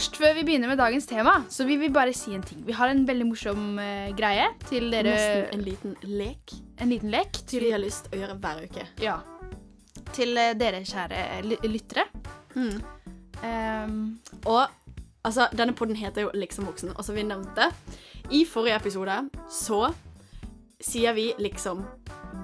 [0.00, 2.62] Først, før vi begynner med dagens tema, så vil vi bare si en ting.
[2.64, 5.10] Vi har en veldig morsom uh, greie til dere.
[5.12, 8.62] Nesten en liten lek En liten lek til, vi har lyst til å gjøre hver
[8.64, 8.86] uke.
[9.04, 9.18] ja,
[10.16, 12.06] til uh, dere kjære ly- lyttere.
[12.56, 14.00] Um,
[14.48, 14.64] Og
[15.22, 17.68] altså, denne podden heter jo Liksom voksen, og som vi nevnte
[18.32, 19.20] i forrige episode,
[19.52, 19.82] så
[20.80, 21.84] sier vi liksom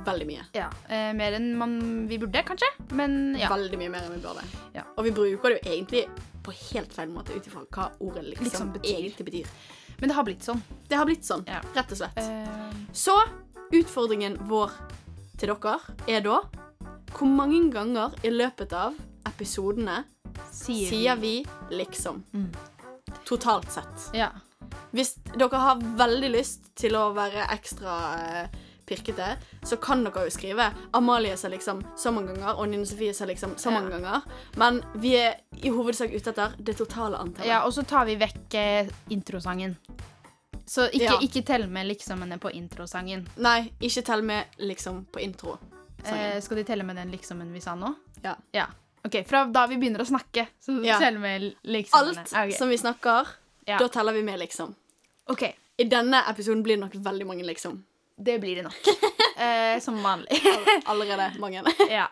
[0.05, 0.45] veldig mye.
[0.55, 1.79] ja, eh, mer enn man,
[2.11, 2.69] vi burde, kanskje.
[2.93, 3.49] Men ja.
[3.49, 4.45] Veldig mye mer enn vi burde.
[4.77, 4.85] Ja.
[4.99, 6.05] Og vi bruker det jo egentlig
[6.47, 8.93] på helt feil måte ut ifra hva ordet liksom, Liksom betyr.
[9.01, 9.51] egentlig betyr.
[9.99, 10.63] Men det har blitt sånn.
[10.89, 11.61] Det har blitt sånn, Ja.
[11.75, 12.19] rett og slett.
[12.19, 12.73] Uh...
[12.93, 13.17] Så
[13.75, 14.71] utfordringen vår
[15.41, 16.41] til dere er da
[17.17, 20.03] Hvor mange ganger i løpet av episodene
[20.53, 21.39] sier, sier vi
[21.73, 22.23] liksom?
[22.35, 22.51] Mm.
[23.25, 24.11] Totalt sett.
[24.15, 24.29] Ja.
[24.93, 30.31] Hvis dere har veldig lyst til å være ekstra eh, pirkete, så kan dere jo
[30.31, 34.23] skrive Amalie sa liksom så mange ganger, og Nina Sofie sa liksom så mange ganger.
[34.57, 37.49] Men vi er i hovedsak ute etter det totale antallet.
[37.51, 39.77] ja, og så tar vi vekk eh, introsangen.
[40.67, 41.19] Så ikke, Ja.
[41.23, 43.27] ikke tell med liksomene på introsangen.
[43.37, 45.59] Nei, ikke tell med liksom på intro.
[46.05, 47.95] Eh, skal de telle med den liksomen vi sa nå?
[48.23, 48.35] Ja.
[48.53, 48.67] Ja.
[49.05, 50.99] OK, fra da vi begynner å snakke, så Ja.
[50.99, 52.19] teller vi med liksomene.
[52.19, 52.51] Alt okay.
[52.53, 53.27] som vi snakker,
[53.67, 53.79] Ja.
[53.79, 54.75] da teller vi med liksom.
[55.29, 55.43] OK,
[55.79, 57.83] I denne episoden blir det nok veldig mange liksom.
[58.17, 58.89] Det blir det nok.
[59.45, 60.43] eh, som vanlig.
[60.85, 61.65] Allerede mange.
[61.91, 62.07] ja.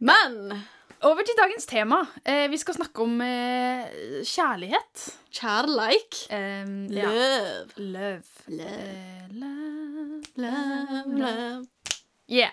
[0.00, 0.62] Men
[1.04, 2.00] Over til dagens tema.
[2.24, 3.84] Eh, vi skal snakke om eh,
[4.24, 5.04] kjærlighet.
[5.34, 7.10] kjærleik Um, ja.
[7.10, 7.76] Love.
[7.76, 8.22] Love.
[8.48, 8.70] Love.
[8.70, 10.22] Eh, love.
[10.36, 11.66] Love, love.
[12.30, 12.50] Yeah.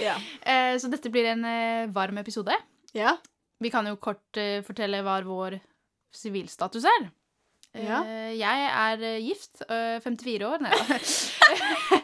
[0.00, 0.20] yeah.
[0.46, 2.52] Eh, så dette blir en eh, varm episode.
[2.92, 3.16] ja.
[3.62, 5.56] Vi kan jo kort eh, fortelle hva vår
[6.12, 7.06] sivilstatus er.
[7.74, 8.00] Ja.
[8.06, 9.62] Eh, jeg er eh, gift.
[9.68, 10.64] eh, 54 år.
[10.64, 10.98] Nei da.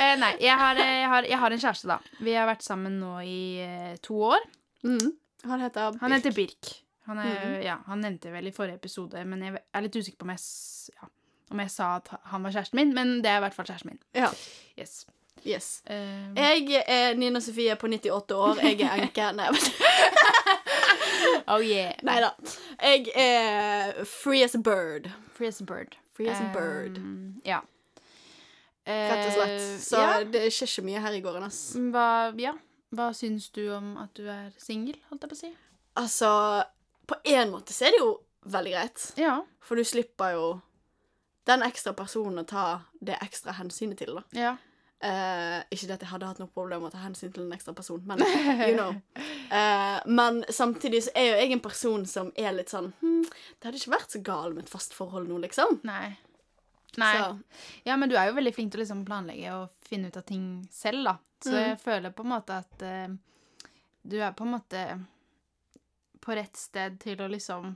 [0.00, 1.98] Eh, nei, jeg har, eh, jeg, har, jeg har en kjæreste, da.
[2.24, 4.46] Vi har vært sammen nå i eh, to år.
[4.80, 5.10] Mm.
[5.50, 6.70] Han heter Han heter Birk.
[7.04, 7.56] Han, er, mm.
[7.66, 10.40] ja, han nevnte vel i forrige episode, men jeg er litt usikker på om jeg,
[10.96, 11.10] ja,
[11.52, 12.94] om jeg sa at han var kjæresten min.
[12.96, 14.00] Men det er i hvert fall kjæresten min.
[14.16, 14.30] Ja.
[14.80, 15.02] Yes.
[15.44, 15.68] Yes.
[15.90, 16.32] Um.
[16.36, 18.64] Jeg er Nina Sofie på 98 år.
[18.64, 19.28] Jeg er enke.
[19.36, 19.50] Nei,
[21.52, 21.92] oh yeah.
[22.06, 22.30] nei da.
[22.82, 25.10] Jeg er free as a bird.
[25.36, 25.96] Free as a bird.
[26.16, 26.98] Free as a bird.
[26.98, 27.60] Um, ja.
[28.86, 29.54] Rett og slett.
[29.60, 30.22] Eh, Så ja.
[30.24, 31.60] det skjer ikke mye her i gården, ass.
[31.92, 32.06] Hva,
[32.40, 32.54] ja.
[32.96, 35.50] Hva syns du om at du er singel, holdt jeg på å si?
[36.00, 36.30] Altså,
[37.06, 38.10] på en måte så er det jo
[38.50, 39.04] veldig greit.
[39.20, 39.36] Ja.
[39.62, 40.48] For du slipper jo
[41.48, 42.64] den ekstra personen å ta
[43.00, 44.24] det ekstra hensynet til, da.
[44.36, 44.56] Ja.
[45.00, 47.54] Eh, ikke det at jeg hadde hatt noe problem med å ta hensyn til en
[47.56, 48.90] ekstra person, men you know.
[49.48, 53.64] Uh, men samtidig så er jo jeg en person som er litt sånn hm, Det
[53.70, 55.80] hadde ikke vært så gal med et fast forhold nå, liksom.
[55.88, 56.10] Nei.
[57.00, 57.14] Nei.
[57.16, 60.20] Så, Ja, men du er jo veldig flink til å liksom planlegge og finne ut
[60.20, 60.44] av ting
[60.74, 61.16] selv, da.
[61.40, 61.62] Så Mm.
[61.70, 63.16] jeg føler på en måte at uh,
[64.04, 64.84] du er på en måte
[66.20, 67.70] på rett sted til å liksom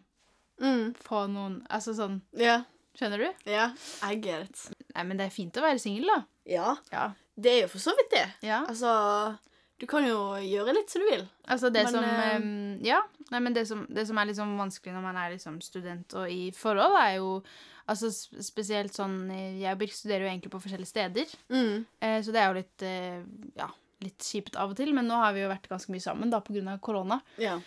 [0.60, 2.66] mm, få noen Altså sånn yeah.
[2.94, 3.30] Skjønner du?
[3.50, 3.70] ja,
[4.04, 4.73] I get it.
[4.94, 6.20] Nei, men det er fint å være singel, da.
[6.46, 7.08] Ja, Ja.
[7.40, 8.26] det er jo for så vidt det.
[8.46, 8.62] ja.
[8.68, 9.38] Altså,
[9.80, 11.24] du kan jo gjøre litt som du vil.
[11.50, 13.00] Altså det Men, som eh, Ja.
[13.32, 16.30] Nei, men det som, det som er liksom vanskelig når man er liksom student og
[16.30, 17.42] i forhold, er jo
[17.86, 18.08] Altså
[18.40, 19.28] spesielt sånn
[19.60, 21.32] Jeg og Birk studerer jo egentlig på forskjellige steder.
[21.52, 21.82] Mm.
[22.00, 23.18] Eh, så det er jo litt eh,
[23.58, 23.66] Ja,
[24.00, 24.94] litt kjipt av og til.
[24.96, 27.20] Men nå har vi jo vært ganske mye sammen da av korona.
[27.36, 27.58] Ja.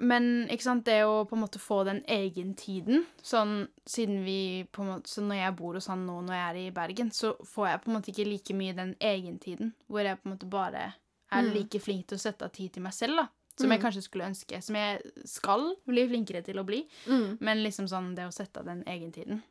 [0.00, 4.62] Men ikke sant, det å på en måte få den egen tiden Sånn siden vi
[4.70, 7.10] på en måte Så når jeg bor hos han nå når jeg er i Bergen,
[7.10, 9.72] så får jeg på en måte ikke like mye den egentiden.
[9.90, 10.84] Hvor jeg på en måte bare
[11.32, 11.52] er Mm.
[11.52, 13.26] like flink til å sette av tid til meg selv, da.
[13.58, 13.84] Som jeg Mm.
[13.84, 14.62] kanskje skulle ønske.
[14.62, 16.86] Som jeg skal bli flinkere til å bli.
[17.06, 17.36] Mm.
[17.40, 19.42] Men liksom sånn det å sette av den egentiden.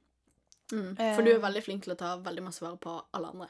[0.72, 0.96] Mm.
[1.00, 1.14] Eh.
[1.16, 3.50] For du er veldig flink til å ta veldig masse vare på alle andre.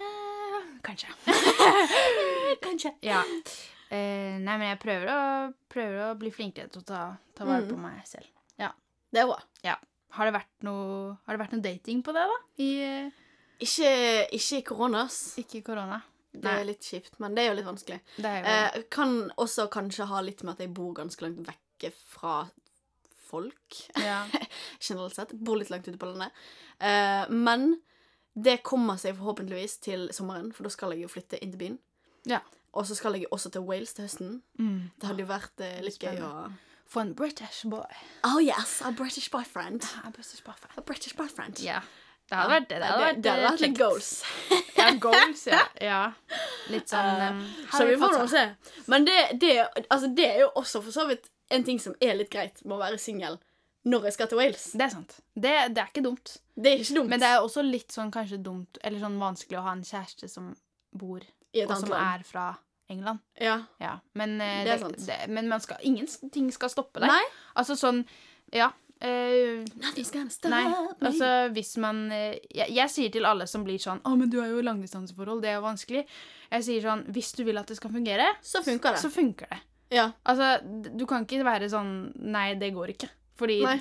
[0.00, 1.08] Eh, kanskje.
[2.62, 2.92] Kanskje.
[3.02, 3.22] Ja.
[3.90, 5.18] Eh, nei, men jeg prøver å,
[5.70, 7.02] prøver å bli flinkere til å ta,
[7.34, 7.68] ta vare Mm.
[7.70, 8.26] på meg selv.
[9.12, 9.38] Det er bra.
[10.16, 12.36] Har det vært noe, har det vært noe dating på det, da?
[12.58, 13.10] I, eh,
[13.60, 13.90] Ikke,
[14.32, 15.36] ikke i koronas.
[15.38, 16.02] ikke korona?
[16.32, 18.00] Det er litt kjipt, men det er jo litt vanskelig.
[18.16, 21.46] Det er jo Eh, kan også kanskje ha litt med at jeg bor ganske langt
[21.46, 22.50] vekke fra
[23.28, 24.24] folk, ja.
[24.80, 25.32] generelt sett.
[25.32, 26.32] Bor litt langt ute på landet.
[26.80, 27.80] Eh, men
[28.36, 31.78] det kommer seg forhåpentligvis til sommeren, for da skal jeg jo flytte inn til byen.
[32.28, 32.40] Ja.
[32.76, 34.40] Og så skal jeg også til Wales til høsten.
[34.60, 34.80] mm.
[35.00, 36.32] Det hadde jo vært eh, litt gøy å
[36.86, 37.86] For en British boy.
[38.28, 39.82] Oh yes, a British boyfriend.
[40.04, 40.76] A British boyfriend.
[40.78, 41.62] A British boyfriend.
[41.64, 41.80] Ja.
[42.26, 42.78] Det hadde vært det.
[42.82, 43.80] Det hadde vært, det hadde eh, vært litt kjekt.
[43.80, 44.10] goals.
[44.76, 45.62] Ja, goals, ja.
[45.90, 46.00] ja.
[46.74, 47.42] Litt sånn Eh, um,
[47.72, 48.44] Så vi får nå se.
[48.92, 49.52] Men det, det,
[49.86, 52.76] altså, det er jo også for så vidt en ting som er litt greit med
[52.76, 53.38] å være singel
[53.86, 54.64] når jeg skal til Wales.
[54.74, 55.16] Det er sant.
[55.34, 56.36] Det, det er ikke dumt.
[56.58, 57.10] Det er ikke dumt.
[57.12, 60.30] Men det er også litt sånn kanskje dumt, eller sånn vanskelig å ha en kjæreste
[60.30, 60.50] som
[60.90, 62.02] bor og som land.
[62.02, 62.46] er fra
[62.88, 63.18] England.
[63.40, 63.60] Ja.
[63.80, 64.96] Ja, men, eh, Det er sant.
[65.06, 67.08] det, men man skal, ingenting skal stoppe deg.
[67.08, 67.22] Nei.
[67.56, 68.04] Altså sånn
[68.52, 68.70] Ja.
[69.00, 69.64] eh,
[70.48, 70.64] nei,
[71.02, 74.40] altså hvis man eh, jeg, jeg sier til alle som blir sånn 'Å, men du
[74.40, 76.06] er jo i langdistanseforhold, det er jo vanskelig'.
[76.52, 78.98] Jeg sier sånn Hvis du vil at det skal fungere, Så funker det.
[79.02, 79.58] så funker det.
[79.90, 80.12] ja.
[80.24, 80.62] Altså,
[80.96, 83.08] du kan ikke være sånn Nei, det går ikke.
[83.36, 83.78] Fordi Nei.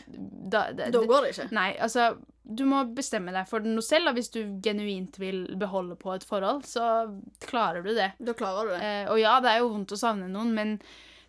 [0.51, 1.51] da, det- Da går det ikke.
[1.55, 5.95] Nei, altså Du må bestemme deg for noe selv, og hvis du genuint vil beholde
[5.97, 7.07] på et forhold, så
[7.41, 8.11] klarer du det.
[8.21, 8.81] Da klarer du det.
[8.83, 10.75] Eh, og ja, det er jo vondt å savne noen, men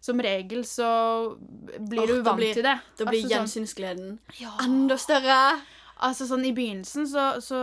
[0.05, 0.91] som regel så
[1.39, 2.75] blir Åh, du da vant blir- til det.
[2.99, 4.53] Da blir altså, sånn, gjensynsgleden ja.
[4.61, 5.39] enda større.
[6.05, 7.61] altså sånn I begynnelsen så, så,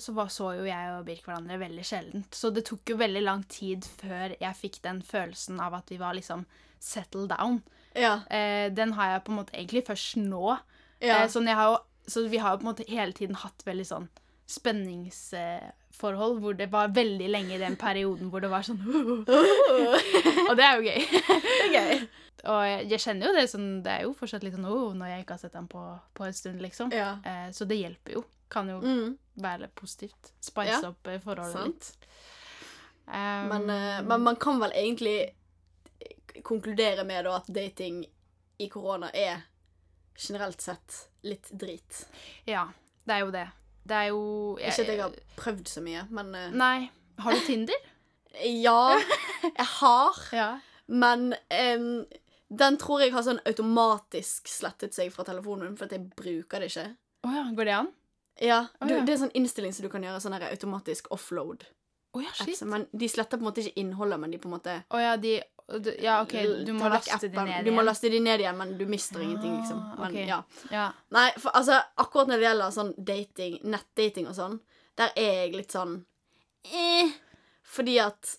[0.00, 2.32] så var, så jo jeg og Birk hverandre veldig sjeldent.
[2.32, 5.98] Så det tok jo veldig lang tid før jeg fikk den følelsen av at vi
[6.00, 6.46] var liksom
[6.80, 7.60] settled down.
[7.94, 8.20] Ja.
[8.30, 10.58] Eh, den har jeg på en måte egentlig først nå.
[11.00, 11.22] ja.
[11.22, 11.78] Eh, sånn har jo,
[12.10, 14.08] så vi har jo på en måte hele tiden hatt veldig sånn
[14.50, 18.80] spenningsforhold, hvor det var veldig lenge i den perioden hvor det var sånn
[20.50, 21.06] Og det er jo gøy.
[21.10, 22.02] det er gøy.
[22.50, 25.10] Og jeg, jeg kjenner jo det sånn Det er jo fortsatt litt sånn oh, når
[25.12, 25.82] jeg ikke har sett den på,
[26.16, 26.92] på en stund, liksom.
[26.96, 27.10] Ja.
[27.26, 28.22] Eh, så det hjelper jo.
[28.50, 29.12] Kan jo Mm.
[29.40, 30.32] være positivt.
[30.42, 31.90] Spice Ja, opp eh, forholdet sant.
[31.92, 32.08] litt.
[33.10, 35.30] Um, Men, eh, men man kan vel egentlig
[36.46, 38.04] konkludere med da at dating
[38.60, 39.42] i korona er
[40.18, 42.04] generelt sett litt drit.
[42.44, 42.68] Ja,
[43.04, 43.46] det er jo det.
[43.90, 44.24] Det er jo
[44.60, 46.90] Ikke at jeg har prøvd så mye, men eh, Nei.
[47.20, 47.80] Har du Tinder?
[48.46, 48.94] Ja,
[49.42, 50.18] jeg har.
[50.38, 50.50] ja.
[50.86, 51.32] Men
[51.74, 52.04] um,
[52.46, 56.62] den tror jeg har sånn automatisk slettet seg fra telefonen min, for at jeg bruker
[56.62, 56.84] det ikke.
[57.26, 57.90] Oh ja, går det an?
[58.40, 59.00] Ja, du, oh ja.
[59.02, 61.66] Det er sånn innstilling som du kan gjøre, sånn automatisk offload.
[62.14, 62.62] Oh ja, shit.
[62.66, 65.16] Men de sletter på en måte ikke innholdet, men de på en måte oh ja,
[65.20, 65.36] de
[65.78, 66.32] du- Ja, OK,
[66.66, 67.86] du må laste de ned ned Du må igjen.
[67.86, 69.78] laste de ned igjen, men du mister ingenting, liksom.
[69.92, 70.26] Ah, Men, okay.
[70.26, 70.42] ja.
[70.70, 70.92] Ja.
[71.10, 74.60] Nei, for altså, akkurat når det gjelder sånn dating, nettdating og sånn,
[74.96, 76.04] der er jeg litt sånn
[76.72, 77.12] eh,
[77.62, 78.36] Fordi at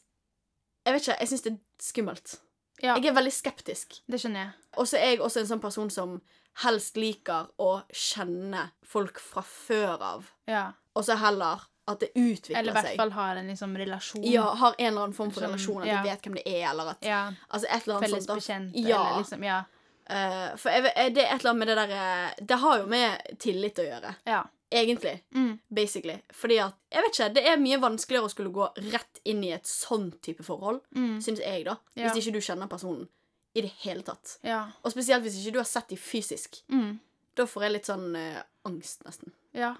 [0.85, 2.37] Jeg vet ikke, jeg syns det er skummelt.
[2.81, 4.01] ja, Jeg er veldig skeptisk.
[4.09, 4.53] det skjønner jeg.
[4.77, 6.21] Og så er jeg også en sånn person som
[6.63, 10.73] helst liker å kjenne folk fra før av, Ja.
[10.95, 11.61] og så heller
[11.91, 12.57] at det utvikler seg.
[12.59, 14.23] Eller i hvert fall har en liksom relasjon.
[14.31, 16.01] Ja, har en eller annen form for Som- relasjon, at ja.
[16.03, 18.27] de vet hvem det er, eller at Ja, Altså et eller annet Felles sånt.
[18.27, 18.35] da.
[18.35, 19.01] bekjent, Ja.
[19.07, 19.63] eller liksom Ja.
[20.11, 20.83] Uh, for jeg,
[21.15, 24.15] det er et eller annet med det derre Det har jo med tillit å gjøre,
[24.25, 24.43] ja.
[24.71, 25.21] egentlig.
[25.33, 25.59] Mm.
[25.73, 26.17] Basically.
[26.33, 29.51] Fordi at Jeg vet ikke, det er mye vanskeligere å skulle gå rett inn i
[29.53, 31.17] et sånn type forhold, Mm.
[31.21, 31.77] syns jeg, da.
[31.95, 32.09] Ja.
[32.09, 33.07] Hvis ikke du kjenner personen
[33.55, 34.37] i det hele tatt.
[34.43, 34.71] Ja.
[34.83, 36.61] Og spesielt hvis ikke du har sett dem fysisk.
[36.69, 36.99] Mm.
[37.35, 39.31] Da får jeg litt sånn uh, angst, nesten.
[39.53, 39.75] Ja.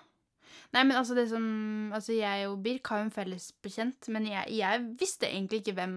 [0.71, 1.45] Nei, men altså det som
[1.91, 5.75] Altså, jeg og Birk har jo en felles bekjent, men jeg, jeg visste egentlig ikke
[5.79, 5.95] hvem,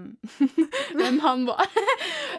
[0.98, 1.66] hvem han var.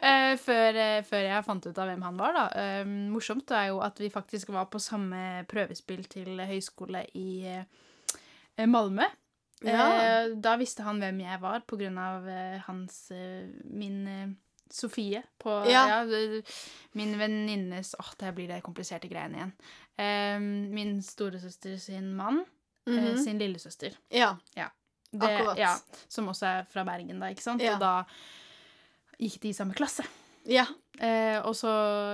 [0.06, 2.42] Eh, før, eh, før jeg fant ut av hvem han var, da.
[2.60, 7.48] Eh, morsomt er jo at vi faktisk var på samme prøvespill til høyskole i
[8.70, 9.08] Malmö.
[9.66, 9.88] Ja.
[10.36, 12.28] Da visste han hvem jeg var, på grunn av
[12.68, 13.00] hans
[13.72, 14.36] Min
[14.72, 15.86] Sofie på Ja.
[15.88, 16.42] ja,
[16.98, 19.54] min venninnes Åh, der blir det kompliserte greiene igjen.
[19.98, 22.46] Um, min storesøster sin mann,
[22.88, 23.24] Mm -hmm.
[23.24, 23.92] sin lillesøster.
[24.10, 24.36] Ja.
[25.12, 25.58] Det, Akkurat.
[25.58, 25.76] Ja,
[26.08, 27.62] som også er fra Bergen, da, ikke sant?
[27.62, 27.74] Ja.
[27.74, 28.04] Og da
[29.20, 30.04] gikk de i samme klasse.
[30.46, 30.66] Ja.
[31.00, 31.68] Eh, og så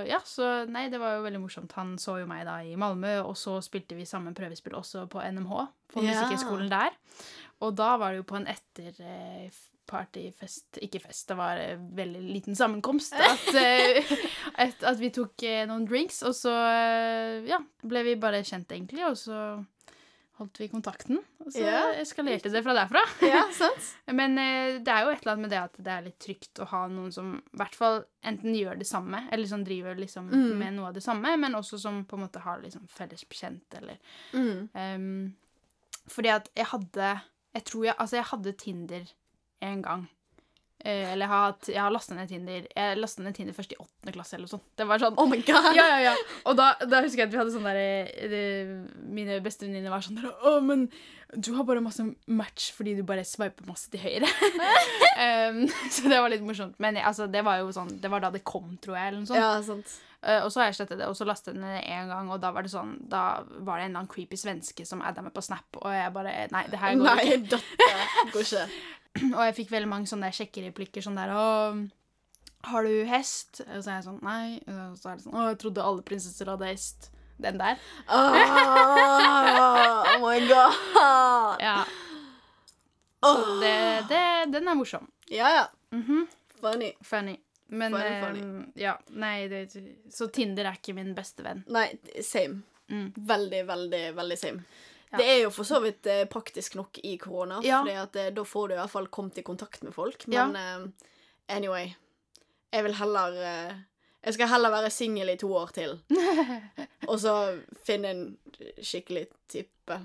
[0.08, 1.72] Ja, så Nei, det var jo veldig morsomt.
[1.72, 5.20] Han så jo meg da i Malmö, og så spilte vi sammen prøvespill også på
[5.32, 6.14] NMH, på Ja.
[6.14, 6.90] Musikkhøgskolen der.
[7.60, 8.48] Og da var det jo på en
[9.92, 13.14] etterpartyfest Ikke fest, det var en veldig liten sammenkomst.
[13.14, 14.04] At, eh,
[14.66, 18.72] at, at vi tok eh, noen drinks, og så eh, ja, ble vi bare kjent,
[18.72, 19.38] egentlig, og så
[20.42, 21.20] holdt vi kontakten.
[21.46, 21.82] Og så Ja.
[22.02, 23.02] eskalerte det fra derfra.
[23.34, 23.92] ja, sant?
[24.18, 26.62] Men eh, det er jo et eller annet med det at det er litt trygt
[26.64, 30.32] å ha noen som i hvert fall enten gjør det samme, eller som driver liksom
[30.32, 30.58] Mm.
[30.58, 33.66] med noe av det samme, men også som på en måte har liksom felles bekjent,
[33.78, 33.98] eller
[34.34, 34.70] Mm.
[34.74, 35.36] um,
[36.10, 37.22] Fordi at jeg hadde
[37.54, 39.04] Jeg tror jeg Altså, jeg hadde Tinder
[39.62, 40.10] en gang.
[40.82, 43.76] Eh, eller jeg har, hatt- jeg har lasta ned Tinder Jeg lasta ned Tinder først
[43.76, 44.64] i åttende klasse, eller noe sånt.
[44.80, 45.76] Det var sånn Oh my god!
[45.78, 46.14] ja, ja, ja.
[46.50, 48.80] Og da, da husker jeg at vi hadde sånn derre
[49.14, 50.88] Mine bestevenninner var sånn der Å, men
[51.38, 54.28] du har bare masse match fordi du bare sveiper masse til høyre.
[55.48, 56.74] um, så det var litt morsomt.
[56.84, 59.30] Men altså, det var jo sånn Det var da det kom, tror jeg, eller noe
[59.30, 59.40] sånt.
[59.40, 59.94] Ja, sant.
[60.22, 62.28] Eh, og så har jeg slettet det, og så lastet jeg det ned en gang,
[62.34, 63.22] og da var det sånn Da
[63.64, 66.34] var det en eller annen creepy svenske som adda meg på Snap, og jeg bare
[66.52, 67.40] Nei, det her går Nei, ikke.
[67.56, 68.66] dette går ikke.
[69.38, 71.46] Og jeg fikk veldig mange sånne der sjekkereplikker sånn der Å,
[72.72, 73.64] har du hest?
[73.66, 74.60] Og så er jeg sånn Nei.
[74.68, 77.10] Og så er det sånn Å, jeg trodde alle prinsesser hadde hest.
[77.42, 77.80] Den der.
[78.06, 78.36] Oh,
[80.06, 81.62] oh my god!
[81.64, 81.80] Ja.
[83.26, 83.74] Så det,
[84.10, 84.22] det,
[84.54, 85.08] den er morsom.
[85.30, 85.64] Ja, ja.
[85.98, 86.28] Mhm.
[86.62, 86.92] Funny.
[87.02, 87.36] Funny.
[87.74, 88.72] Men Funny, eh, funny.
[88.76, 89.64] ja, nei det,
[90.14, 91.64] Så Tinder er ikke min beste venn.
[91.72, 91.88] Nei,
[92.22, 92.62] same.
[92.92, 93.14] Mm.
[93.16, 94.66] Veldig, veldig, veldig same.
[95.12, 95.18] Ja.
[95.18, 97.82] Det er jo for så vidt eh, praktisk nok i korona, Ja.
[98.04, 100.24] At eh, da får du i hvert fall kommet i kontakt med folk.
[100.28, 100.46] Ja.
[100.48, 101.94] Men eh, anyway
[102.74, 103.74] Jeg vil heller eh,
[104.24, 105.98] Jeg skal heller være singel i to år til.
[107.10, 107.34] og så
[107.84, 108.38] finne en
[108.82, 109.98] skikkelig type.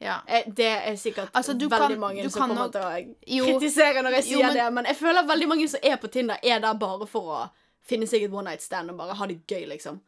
[0.00, 0.18] Ja.
[0.28, 3.44] Eh, Det er sikkert Altså, veldig kan- mange som kommer nok- til å Jo.
[3.58, 6.08] kritisere når jeg Jo, sier men- det, men jeg føler veldig mange som er på
[6.10, 7.48] Tinder, er der bare for å
[7.82, 10.00] finne seg et one night stand og bare ha det gøy, liksom.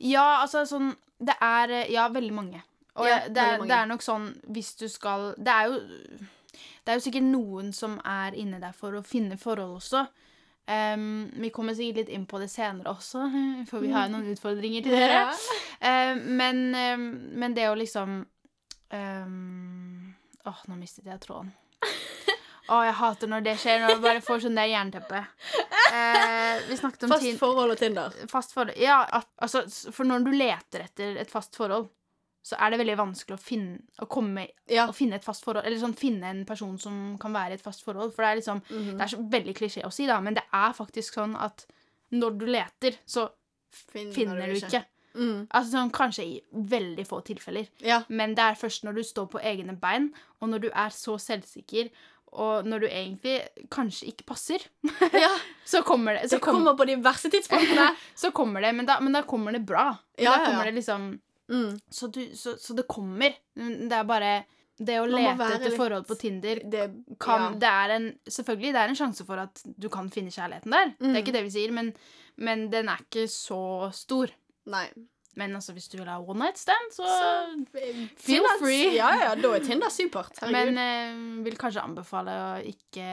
[0.00, 2.62] Ja, altså sånn Det er eh, Ja, veldig mange.
[2.94, 5.78] Og Ja, det, er, det er nok sånn hvis du skal Det er jo
[6.84, 10.04] Det er jo sikkert noen som er inne der for å finne forhold også.
[10.64, 13.26] Um, vi kommer sikkert litt inn på det senere også,
[13.68, 15.26] for vi har jo noen utfordringer til dere.
[15.84, 17.02] Eh, men, um,
[17.36, 18.22] men det å liksom
[18.94, 21.48] Åh, nå mistet jeg tråden.
[22.72, 25.20] Å, jeg hater når det skjer, når du bare får sånn der jernteppe.
[25.94, 28.14] Eh, vi snakket om Fast forhold og Tinder.
[28.30, 31.90] fast forhold Ja, at, altså, for når du leter etter et fast forhold,
[32.44, 34.86] så er det veldig vanskelig å finne Å komme Ja.
[34.90, 37.64] Å finne et fast forhold Eller sånn finne en person som kan være i et
[37.64, 38.12] fast forhold.
[38.12, 38.98] For det er liksom Mhm.
[38.98, 41.64] Det er så veldig klisjé å si, da, men det er faktisk sånn at
[42.12, 43.30] når du leter, så
[43.90, 44.84] finner du ikke.
[45.14, 45.46] Mm.
[45.50, 47.68] Altså sånn kanskje i veldig få tilfeller.
[47.80, 48.02] Ja.
[48.08, 51.16] Men det er først når du står på egne bein, og når du er så
[51.18, 51.90] selvsikker,
[52.34, 53.36] og når du egentlig
[53.70, 54.58] kanskje ikke passer,
[55.14, 55.30] ja.
[55.64, 56.28] så kommer det.
[56.30, 57.92] Så Det kommer på de verste tidspunktene.
[58.22, 59.92] så kommer det, men da, men da kommer det bra.
[60.18, 60.72] Ja, da kommer ja.
[60.72, 61.12] det liksom
[61.50, 61.74] Mm.
[61.92, 63.34] så, du, så, så det kommer.
[63.54, 64.30] Det er bare
[64.80, 66.86] Det å lete etter forhold på Tinder Det
[67.20, 67.58] kan, ja.
[67.62, 70.94] det er en, Selvfølgelig det er en sjanse for at du kan finne kjærligheten der.
[70.98, 71.14] Det Mm.
[71.14, 71.92] er ikke det vi sier, men,
[72.36, 74.32] men den er ikke så stor.
[74.66, 74.88] Nei.
[75.36, 77.02] Men altså, hvis du vil ha one night stand, så,
[77.74, 78.94] Feel Feel free.
[78.94, 80.30] Ja, ja, da er Tinder supert.
[80.40, 80.74] Herregud.
[80.74, 83.08] Men eh, vil kanskje anbefale å ikke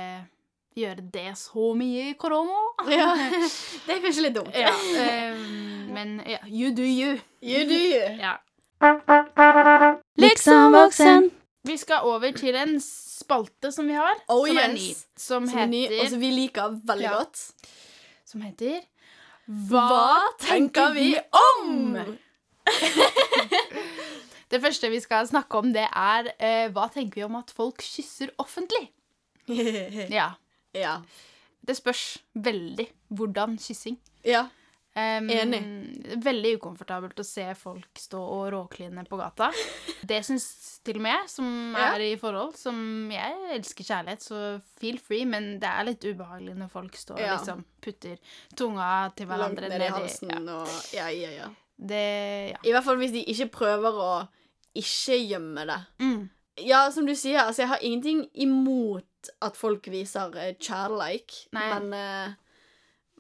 [0.78, 2.60] gjøre det så mye i korona.
[2.94, 3.10] ja,
[3.88, 4.54] det er kanskje litt dumt.
[4.56, 4.72] Ja,
[5.02, 7.20] eh, men ja, you do you.
[7.44, 8.08] You do you.
[8.26, 8.38] Ja.
[10.18, 11.30] Liksom voksen.
[11.64, 14.88] Vi skal over til en spalte som vi har, Oh, som er ny.
[15.18, 17.12] Som, Som heter ny, heter, og som vi liker veldig Ja.
[17.20, 17.52] godt.
[18.26, 18.80] som heter
[19.46, 21.98] Hva tenker vi om?
[24.52, 27.82] Det første vi skal snakke om, det er eh, hva tenker vi om at folk
[27.84, 28.90] kysser offentlig?
[30.18, 30.32] Ja.
[30.76, 30.98] ja.
[31.68, 33.98] Det spørs veldig hvordan kyssing.
[34.26, 34.48] Ja.
[34.94, 35.62] Em, Enig.
[36.22, 39.48] Veldig ukomfortabelt å se folk stå og råkline på gata.
[40.04, 40.48] Det syns
[40.84, 41.94] til og med jeg, som Ja.
[41.96, 42.58] er i forhold.
[42.60, 47.20] Som jeg elsker kjærlighet, så feel free, men det er litt ubehagelig når folk står
[47.20, 47.34] Ja.
[47.36, 48.18] og liksom putter
[48.56, 50.60] tunga til Langt hverandre ned i halsen Ja.
[50.60, 51.48] og Ja, ja, ja.
[51.80, 52.58] Det Ja.
[52.64, 54.28] I hvert fall hvis de ikke prøver å
[54.76, 55.80] ikke gjemme det.
[56.00, 56.30] Mm.
[56.58, 59.06] Ja, som du sier, altså jeg har ingenting imot
[59.42, 61.80] at folk viser kjærleik, Nei.
[61.80, 62.34] men eh,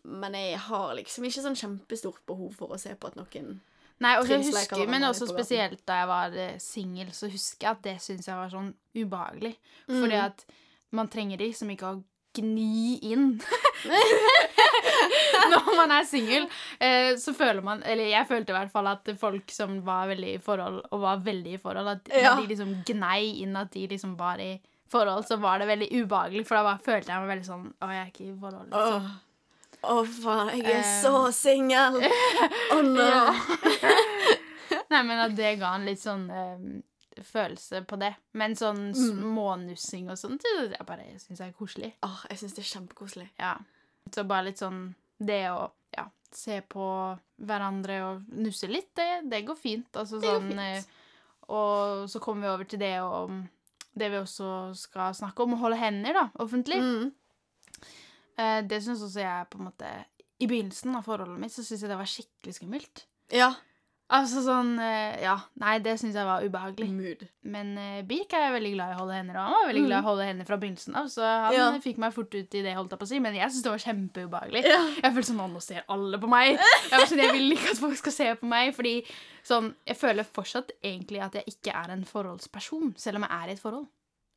[0.03, 3.60] Men jeg har liksom ikke sånn kjempestort behov for å se på at noen
[4.01, 7.75] Nei, og jeg husker, men også spesielt da jeg var eh, singel, så husker jeg
[7.75, 9.51] at det syntes jeg var sånn ubehagelig.
[9.86, 10.00] Mm.
[10.00, 10.41] Fordi at
[10.98, 12.00] man trenger liksom ikke å
[12.34, 13.27] gni inn.
[15.51, 16.48] Når man er singel,
[16.79, 20.36] eh, så føler man Eller jeg følte i hvert fall at folk som var veldig
[20.38, 22.36] i forhold, og var veldig i forhold, at Ja.
[22.39, 24.53] de liksom gnei inn at de liksom var i
[24.91, 27.91] forhold, så var det veldig ubehagelig, for da bare følte jeg meg veldig sånn Å,
[27.91, 28.72] jeg er ikke i forhold.
[28.72, 29.12] Liksom.
[29.84, 31.02] Åh, oh, faen, jeg er Eh.
[31.02, 31.96] så singel!
[32.76, 33.02] Å nå!
[33.02, 33.32] Ja.
[34.92, 36.82] Nei, men at det ga en litt sånn um,
[37.28, 38.14] følelse på det.
[38.38, 39.22] Men sånn Mm.
[39.22, 41.94] smånussing og sånt, jeg bare syns jeg er koselig.
[42.06, 43.30] Åh, jeg syns det er kjempekoselig.
[43.40, 43.56] Ja.
[44.14, 46.86] Så bare litt sånn Det å ja, se på
[47.46, 49.90] hverandre og nusse litt, det, det går fint.
[49.94, 50.60] Altså Det går sånn fint.
[50.60, 53.44] eh, Og så kommer vi over til det om
[53.94, 56.80] det vi også skal snakke om, å holde hender, da, offentlig.
[56.80, 57.12] Mm.
[58.38, 59.90] Eh, det syns også jeg på en måte
[60.42, 63.06] I begynnelsen av forholdet mitt så syns jeg det var skikkelig skummelt.
[63.32, 63.52] Ja.
[64.12, 65.38] Altså sånn eh, Ja.
[65.62, 66.90] Nei, det syns jeg var ubehagelig.
[66.92, 67.22] Mood.
[67.48, 69.96] Men eh, Birk er veldig glad i å holde hender, og han var veldig glad
[69.96, 71.58] i å holde hender fra begynnelsen av, så han Mm.
[71.60, 71.68] Ja.
[71.86, 73.72] fikk meg fort ut i det, holdt jeg på å si, men jeg syns det
[73.72, 74.64] var kjempeubehagelig.
[74.68, 74.82] Ja.
[75.04, 76.60] Jeg følte sånn Nå ser alle på meg.
[76.92, 78.96] Jeg, sånn, jeg vil ikke at folk skal se på meg, fordi
[79.48, 83.48] sånn Jeg føler fortsatt egentlig at jeg ikke er en forholdsperson, selv om jeg er
[83.48, 83.88] i et forhold.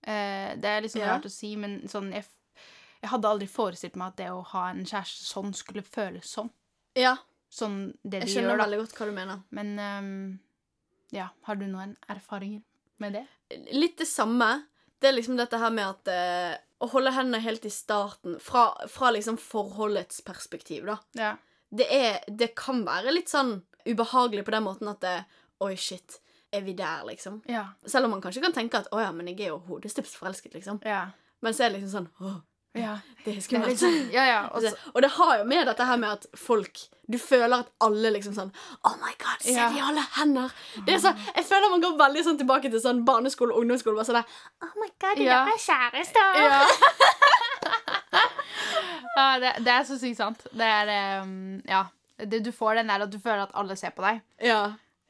[0.07, 1.15] Eh, det er liksom Ja.
[1.17, 2.25] rart å si, men sånn jeg,
[3.05, 6.51] jeg hadde aldri forestilt meg at det å ha en kjæreste sånn skulle føles sånn.
[6.99, 7.17] ja.
[7.55, 8.65] Sånn det Jeg de skjønner gjør, da.
[8.65, 9.43] veldig godt hva du mener.
[9.55, 10.15] Men ehm,
[11.15, 12.65] ja, har du noen erfaringer
[12.99, 13.21] med det?
[13.77, 14.49] Litt det samme.
[14.99, 18.65] Det er liksom dette her med at eh, Å holde hendene helt i starten, fra,
[18.91, 20.97] fra liksom forholdets perspektiv, da.
[21.15, 21.29] Ja.
[21.71, 25.15] Det, er, det kan være litt sånn ubehagelig på den måten at det,
[25.63, 26.19] Oi, shit.
[26.51, 27.39] Er vi der, liksom?
[27.47, 27.69] Ja.
[27.87, 30.59] Selv om man kanskje kan tenke at å ja, men jeg er jo hodestups forelsket,
[30.59, 30.83] liksom.
[30.83, 31.05] Ja.
[31.45, 32.37] Men så er det liksom sånn Åh,
[32.75, 32.97] Ja.
[33.25, 33.71] Det er skummelt.
[33.71, 34.41] litt sånn, ja, ja.
[34.53, 38.11] også, Og det har jo med dette her med at folk Du føler at alle
[38.13, 38.51] liksom sånn
[38.85, 39.69] Oh my god, se Ja.
[39.73, 40.51] de alle hender!
[40.85, 43.97] Det er så, Jeg føler man går veldig sånn tilbake til sånn barneskole og ungdomsskole.
[43.97, 44.27] Bare sånn der,
[44.63, 45.45] Oh my god, de Ja.
[45.45, 46.29] der er kjærester!
[46.45, 46.61] ja.
[49.17, 50.47] ja det, det er så sykt sant.
[50.53, 51.85] Det er um, Ja.
[52.19, 54.21] Det, du får den der at du føler at alle ser på deg.
[54.47, 54.61] Ja,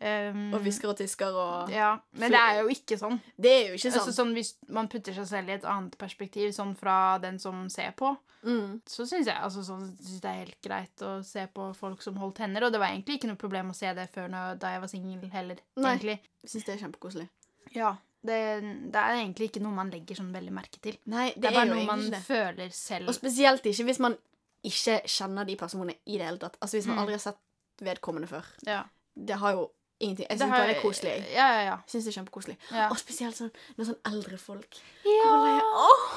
[0.05, 3.21] Um, Og hvisker og tisker og Ja, men det er jo ikke sånn.
[3.41, 4.17] Det er jo ikke Altså, sånn.
[4.19, 7.93] sånn Hvis man putter seg selv i et annet perspektiv, sånn fra den som ser
[7.97, 8.11] på,
[8.45, 8.83] Mm.
[8.85, 12.17] så syns jeg altså, sånn, synes det er helt greit å se på folk som
[12.17, 12.65] holdt hender.
[12.67, 14.89] Og det var egentlig ikke noe problem å se det før når, da jeg var
[14.89, 15.57] singel heller.
[15.79, 15.95] Nei.
[15.97, 16.19] egentlig.
[16.43, 17.29] Jeg syns det er kjempekoselig.
[17.73, 18.61] Ja, det,
[18.93, 20.99] det er egentlig ikke noe man legger sånn veldig merke til.
[21.07, 22.21] Nei, det, Det er bare noe man det.
[22.21, 23.09] føler selv.
[23.09, 24.19] Og spesielt ikke hvis man
[24.63, 26.59] ikke kjenner de personene i det hele tatt.
[26.61, 27.01] Altså Hvis man Mm.
[27.07, 27.39] aldri har sett
[27.81, 28.45] vedkommende før.
[28.67, 28.85] ja.
[29.17, 29.71] Det har jo
[30.01, 31.13] ingenting Jeg syns bare det er koselig.
[31.35, 31.77] Ja, ja, ja.
[31.87, 32.57] Synes det er kjempekoselig.
[32.73, 32.89] ja.
[32.91, 35.35] Og spesielt sånn, når sånn eldre folk ja.
[35.49, 36.09] Jeg- Åh,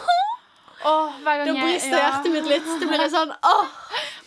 [0.85, 2.09] Åh, hver gang Da brister ja.
[2.11, 2.67] hjertet mitt litt.
[2.79, 3.65] Det blir sånn åh!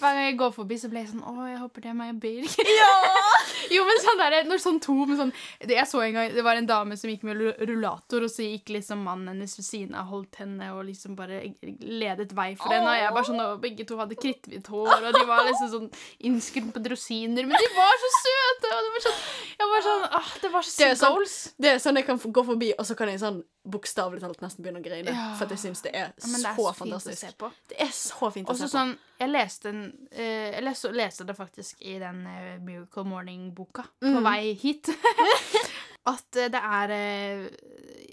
[0.01, 2.15] Hver gang jeg går forbi, så blir jeg sånn Å, jeg håper det er meg
[2.15, 2.57] og Birk.
[3.71, 6.43] jo, men sånn der, når sånn to med sånn det, Jeg så en gang Det
[6.45, 9.67] var en dame som gikk med ru- rullator, og så gikk liksom mannen hennes ved
[9.67, 11.43] siden av, holdt henne og liksom bare
[11.81, 12.89] ledet vei for henne.
[12.91, 15.89] Og jeg bare sånn, og begge to hadde kritthvitt hår, og de var liksom sånn
[16.31, 17.47] innskrumpet rosiner.
[17.47, 18.73] Men de var så søte!
[18.75, 19.21] Og det var sånn
[19.61, 21.55] Jeg var sånn ah, det var så Det er sånn-.
[21.61, 24.65] Det er sånn jeg kan gå forbi, og så kan jeg sånn bokstavelig talt nesten
[24.65, 25.13] begynne å grine.
[25.13, 25.35] Ja.
[25.37, 27.43] For at jeg syns det er Ja, det er så så fantastisk.
[27.69, 28.69] Det er så fint å se på.
[28.73, 29.83] sånn, Jeg leste, en,
[30.17, 30.23] uh,
[30.57, 34.23] jeg leste, leste det faktisk i den uh, Miracle Morning-boka på Mm.
[34.25, 34.89] vei hit.
[36.11, 37.49] At eh, det er eh,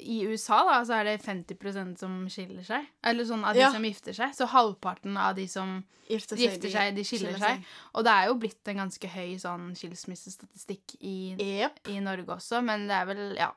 [0.07, 2.85] I USA da, så er det 50% som skiller seg.
[3.03, 3.71] Eller sånn av de Ja.
[3.71, 4.33] som gifter seg.
[4.35, 7.63] Så halvparten av de som Gifter gifter seg, de skiller seg.
[7.95, 11.79] Og det er jo blitt en ganske høy sånn skilsmissestatistikk i, yep.
[11.91, 13.49] i Norge også, men det er vel Ja.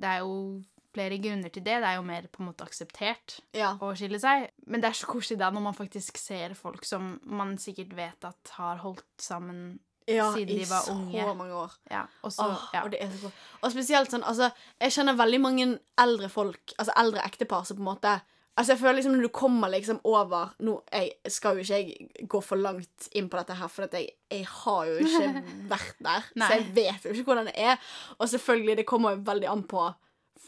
[0.00, 0.62] Det er jo
[0.94, 1.80] flere grunner til det.
[1.82, 3.74] Det er jo mer på en måte akseptert Ja.
[3.76, 4.48] å skille seg.
[4.66, 8.24] Men det er så koselig da når man faktisk ser folk som man sikkert vet
[8.24, 9.78] at har holdt sammen.
[10.10, 11.72] Ja Siden I de var så mange år.
[11.90, 12.84] Ja, og så, oh, ja.
[12.84, 13.42] Og det er så godt.
[13.62, 15.66] Og spesielt sånn, altså Jeg kjenner veldig mange
[16.00, 18.14] eldre folk, altså eldre ektepar som på en måte
[18.54, 22.28] Altså jeg føler liksom Når du kommer liksom over Nå jeg, skal jo ikke jeg
[22.30, 26.28] gå for langt inn på dette her, for jeg, jeg har jo ikke vært der.
[26.36, 27.80] Så jeg vet jo ikke hvordan det er.
[28.18, 29.88] Og selvfølgelig, det kommer jo veldig an på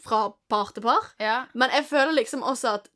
[0.07, 1.11] fra par til par.
[1.19, 1.41] ja.
[1.53, 2.87] Men jeg føler liksom også at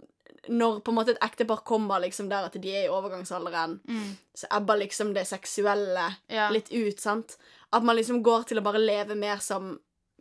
[0.50, 4.18] når på en måte et ektepar kommer liksom der at de er i overgangsalderen, Mm.
[4.36, 6.50] så ebber liksom det seksuelle Ja.
[6.50, 7.38] litt ut, sant?
[7.74, 9.80] At man liksom går til å bare leve mer som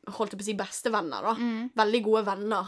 [0.09, 1.35] holdt jeg på å si bestevenner, da.
[1.35, 1.71] Mm.
[1.77, 2.67] Veldig gode venner.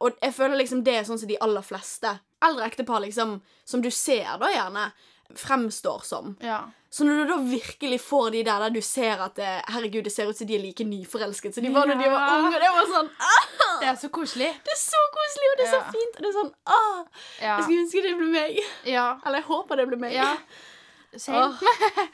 [0.00, 3.80] Og jeg føler liksom det er sånn som de aller fleste eldre ektepar, liksom, som
[3.82, 4.92] du ser da gjerne,
[5.36, 6.36] fremstår som.
[6.40, 6.64] ja.
[6.90, 10.12] Så når du da virkelig får de der der du ser at det, herregud, det
[10.12, 12.62] ser ut som de er like nyforelsket som de var når de var unge, og
[12.62, 13.48] det var sånn ah,
[13.82, 14.48] Det er så koselig.
[14.64, 17.02] Det er så koselig, og det er så fint, og det er sånn ah,
[17.42, 17.58] Ja.
[17.58, 18.56] Jeg skulle ønske det ble meg.
[18.88, 19.04] Ja.
[19.20, 20.16] Eller jeg håper det blir meg.
[20.16, 20.30] ja.
[21.28, 21.60] Åh.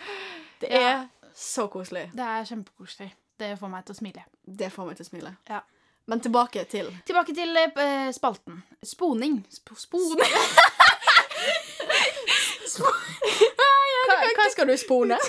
[0.64, 0.82] Det Ja.
[0.90, 2.08] er så koselig.
[2.14, 3.12] Det er kjempekoselig.
[3.38, 4.26] Det får meg til å smile.
[4.42, 5.36] Det får meg til å smile.
[5.54, 5.60] Ja.
[6.10, 8.58] Men tilbake til Tilbake til uh, spalten.
[8.82, 9.44] Sponing.
[9.54, 10.34] Sp sponing.
[14.04, 15.16] Hva, hva skal du spone?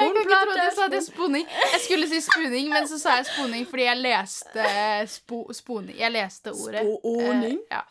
[0.00, 1.46] Jeg tro jeg det sponing.
[1.72, 4.66] Jeg skulle si spuning, men så sa jeg sponing fordi jeg leste
[5.10, 5.96] spo sponing.
[5.98, 6.82] Jeg leste ordet.
[6.82, 7.58] Sponing?
[7.60, 7.82] Eh, ja.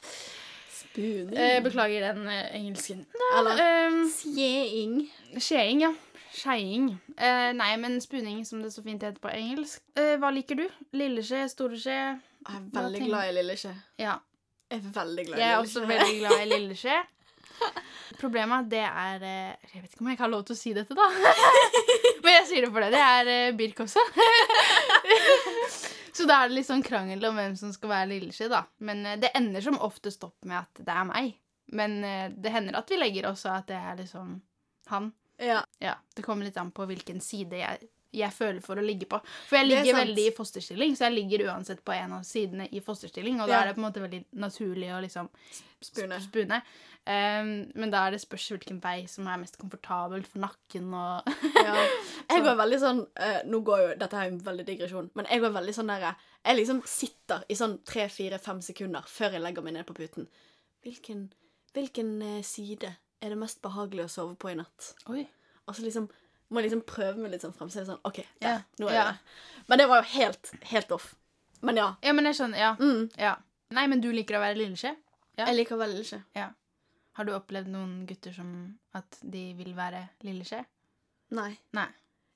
[0.80, 1.38] Spooning.
[1.38, 3.06] Eh, beklager den eh, engelsken.
[3.38, 3.99] Eller Um.
[5.39, 5.93] Skjeing, ja.
[6.34, 6.89] Skeiing.
[7.17, 9.84] Eh, nei, men spuning, som det så fint heter på engelsk.
[9.95, 10.65] Hva liker du?
[10.95, 11.45] Lilleskje?
[11.52, 11.99] Storeskje?
[12.39, 13.75] Jeg er veldig glad i lilleskje.
[13.99, 14.17] Ja.
[14.69, 16.99] Jeg er veldig glad i Jeg er også veldig glad i lilleskje.
[18.19, 20.74] Problemet det er eh, Jeg vet ikke om jeg ikke har lov til å si
[20.76, 21.08] dette, da.
[22.24, 22.89] Men jeg sier det for det.
[22.95, 24.04] Det er eh, Birk også.
[26.19, 28.63] Så da er det litt sånn krangel om hvem som skal være lilleski da.
[28.84, 31.38] Men eh, det ender som oftest opp med at det er meg.
[31.69, 32.00] Men
[32.34, 34.39] det hender at vi legger også at det er liksom
[34.89, 35.12] han.
[35.38, 35.60] Ja.
[35.78, 39.19] Ja, Det kommer litt an på hvilken side jeg, jeg føler for å ligge på.
[39.48, 42.65] For jeg er ligger veldig i fosterstilling, så jeg ligger uansett på en av sidene
[42.74, 43.41] i fosterstilling.
[43.41, 43.62] Og da Ja.
[43.62, 45.30] er det på en måte veldig naturlig å liksom
[45.82, 46.19] Spune.
[46.19, 46.62] spune.
[47.08, 51.24] Um, men da er det spørs hvilken vei som er mest komfortabelt for nakken og
[51.56, 51.88] Ja.
[52.30, 55.41] Jeg går veldig sånn uh, Nå går jo Dette er en veldig digresjon, men jeg
[55.41, 59.74] går veldig sånn der Jeg liksom sitter i sånn tre-fire-fem sekunder før jeg legger meg
[59.74, 60.28] ned på puten.
[60.84, 61.32] Hvilken,
[61.74, 64.93] hvilken eh, side er det mest behagelig å sove på i natt?
[65.10, 65.26] Oi.
[65.67, 66.10] Og så liksom
[66.50, 67.70] må liksom prøve meg litt sånn frem.
[67.70, 68.64] Så er det sånn OK, der.
[68.82, 69.36] Nå er jeg det.
[69.70, 71.12] Men det var jo helt, helt off.
[71.62, 71.90] Men ja.
[72.02, 72.58] Ja, men jeg skjønner.
[72.62, 72.72] Ja.
[72.80, 73.36] Mm, ja.
[73.76, 74.96] Nei, men du liker å være lilleskje?
[75.38, 75.46] Ja.
[75.46, 76.22] jeg liker å være lilleskje.
[76.36, 76.50] Ja.
[77.20, 78.50] Har du opplevd noen gutter som
[78.98, 80.64] at de vil være lilleskje?
[81.38, 81.52] Nei.
[81.78, 81.88] Nei.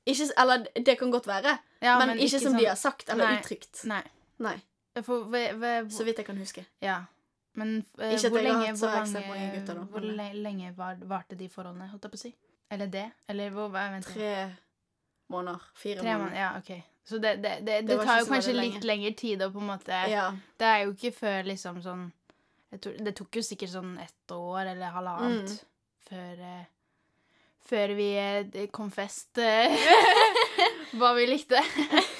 [0.05, 3.25] Ikke, eller det kan godt være, Ja, men, ikke, som sånn- de har sagt eller
[3.29, 3.39] Nei.
[3.39, 3.85] uttrykt.
[3.87, 4.01] Nei.
[4.43, 4.57] Nei.
[5.01, 6.65] For, ve, ve, Så vidt jeg kan huske.
[6.81, 7.01] ja.
[7.55, 10.01] Men uh, Ikke hvor lenge, hvor mange, hvor
[10.33, 12.31] lenge varte de forholdene, holdt jeg på å si?
[12.71, 13.11] Eller det?
[13.27, 14.55] Eller hvor, vent, Tre
[15.29, 15.69] måneder.
[15.75, 16.39] Fire Tre måneder?
[16.39, 16.71] Ja, OK.
[17.03, 18.85] Så det, det, det, det, tar jo kanskje litt lenge.
[18.87, 20.29] lengre tid å på en måte Ja.
[20.59, 22.05] Det er jo ikke før liksom sånn
[22.79, 25.57] tror, Det tok jo sikkert sånn ett år eller halvannet Mm.
[26.07, 26.63] før uh,
[27.63, 29.71] Før vi eh, kom fest eh,
[30.99, 31.61] hva vi likte.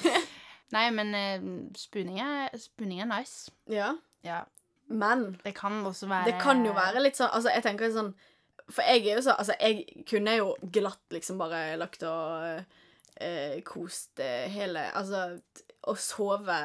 [0.74, 3.50] Nei, men uh, spuning, er, er nice.
[3.68, 3.94] ja.
[4.24, 4.44] Ja.
[4.88, 8.14] Men Det kan også være det kan jo være litt sånn Altså, jeg tenker sånn
[8.72, 12.64] For jeg er jo så Altså, jeg kunne jo glatt liksom bare lagt og
[13.20, 15.40] eh, kost eh, hele Altså,
[15.86, 16.60] å sove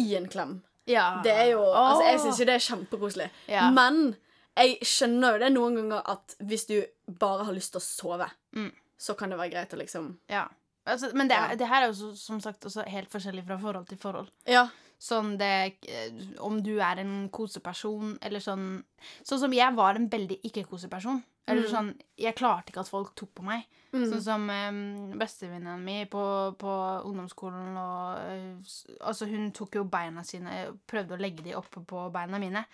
[0.00, 0.62] i en klem.
[0.88, 1.20] Ja.
[1.24, 3.30] Det er jo Altså, jeg syns jo det er kjempekoselig.
[3.52, 3.68] Ja.
[3.70, 4.16] Men
[4.56, 6.78] jeg skjønner jo det noen ganger at hvis du
[7.20, 8.70] bare har lyst til å sove, Mm.
[8.98, 10.46] så kan det være greit å liksom Ja.
[10.86, 11.54] Altså, men det, Ja.
[11.54, 14.28] det her er jo så, som sagt også helt forskjellig fra forhold til forhold.
[14.46, 14.68] Ja.
[14.98, 18.82] Sånn det eh, Om du er en koseperson, eller sånn
[19.22, 21.22] Sånn som jeg var en veldig ikke-koseperson.
[21.46, 21.70] Eller Mm.
[21.70, 23.66] sånn Jeg klarte ikke at folk tok på meg.
[23.92, 24.06] Mm.
[24.10, 26.22] Sånn som um, bestevenninna min på,
[26.58, 26.72] på
[27.06, 32.08] ungdomsskolen og eh, Altså, hun tok jo beina sine Prøvde å legge de oppe på
[32.12, 32.64] beina mine.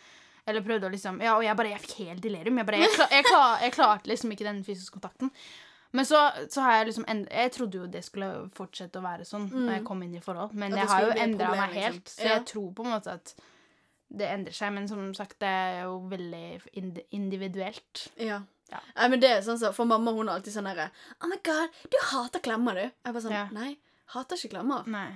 [0.47, 2.57] Eller prøvde å liksom Ja, og jeg bare Jeg fikk helt delirium.
[2.63, 5.31] Jeg bare Jeg, klar, jeg, klar, jeg klarte liksom ikke den fysiske kontakten.
[5.93, 6.19] Men så,
[6.51, 9.73] så har jeg liksom end Jeg trodde jo det skulle fortsette å være sånn når
[9.75, 10.77] jeg kom inn i forhold, men Mm.
[10.77, 11.83] Det jeg har jo endra meg liksom.
[11.83, 12.09] helt.
[12.09, 12.29] Så Ja.
[12.39, 13.35] jeg tror på en måte at
[14.13, 14.73] det endrer seg.
[14.73, 16.61] Men som sagt, det er jo veldig
[17.13, 18.09] individuelt.
[18.17, 18.41] Ja.
[18.73, 18.79] Ja.
[18.97, 20.87] Nei, men det er sånn så, For mamma hun er alltid sånn herre
[21.21, 22.81] Oh my god, du hater klemmer, du.
[23.05, 23.43] Jeg bare sånn Ja.
[23.53, 23.75] Nei,
[24.15, 24.87] hater ikke klemmer.
[24.89, 25.11] Nei.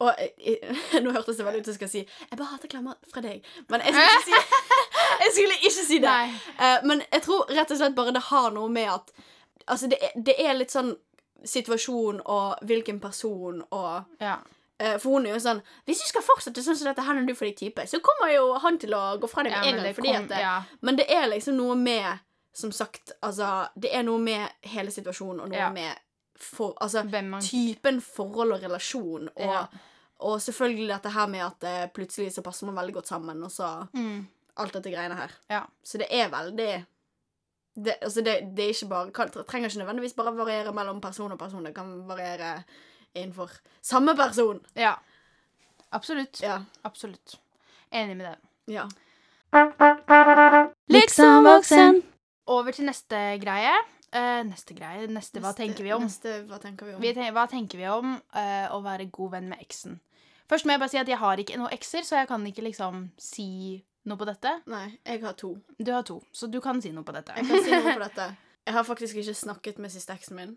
[0.00, 2.68] Og jeg, eh, nå hørtes det veldig ut som jeg skal si Jeg bare hater
[2.72, 3.44] klemmer fra deg.
[3.68, 4.32] Men jeg skulle ikke si
[5.26, 6.16] Jeg skulle ikke si det.
[6.58, 9.12] Eh, men jeg tror rett og slett bare det har noe med at
[9.64, 10.92] Altså, det, det er litt sånn
[11.44, 14.36] situasjon og hvilken person og Ja.
[14.82, 17.26] uh, For hun er jo sånn Hvis du skal fortsette sånn som dette her når
[17.26, 19.70] du får deg type, så kommer jo han til å gå fra deg med Ja,
[19.70, 19.94] en gang.
[19.94, 20.62] Fordi kom- at det, ja.
[20.80, 22.18] Men det er liksom noe med
[22.52, 25.98] Som sagt, altså Det er noe med hele situasjonen og noe med
[26.36, 27.02] for, Altså
[27.40, 29.68] typen forhold og relasjon, og,
[30.18, 33.50] og selvfølgelig dette her med at eh, plutselig så passer man veldig godt sammen, og
[33.50, 34.26] så mm.
[34.56, 35.32] alt dette greiene her.
[35.48, 35.62] Ja.
[35.82, 36.84] Så det er veldig
[37.76, 41.32] det, altså det, det er ikke bare kan, trenger ikke nødvendigvis bare variere mellom person
[41.32, 41.64] og person.
[41.64, 42.62] Det kan variere
[43.14, 43.50] innenfor
[43.82, 44.60] samme person.
[44.76, 44.94] Ja.
[45.92, 46.42] Absolutt.
[46.42, 46.60] Ja.
[46.84, 47.40] Absolutt.
[47.92, 48.36] Enig med det.
[48.74, 48.88] ja.
[50.88, 52.02] Liksom voksen.
[52.46, 53.74] Over til neste greie.
[54.14, 56.04] Uh, neste greie Neste Hva tenker vi om?
[56.06, 57.00] Neste, hva tenker vi om?
[57.02, 59.98] Vi ten hva tenker vi om uh, å være god venn med eksen?
[60.48, 62.64] Først må jeg bare si at jeg har ikke noen ekser, så jeg kan ikke
[62.68, 64.52] liksom si noe på dette.
[64.70, 65.54] Nei, jeg har to.
[65.78, 67.34] Du har to, så du kan si noe på dette.
[67.36, 68.28] Jeg kan si noe på dette.
[68.66, 70.56] Jeg har faktisk ikke snakket med siste eksen min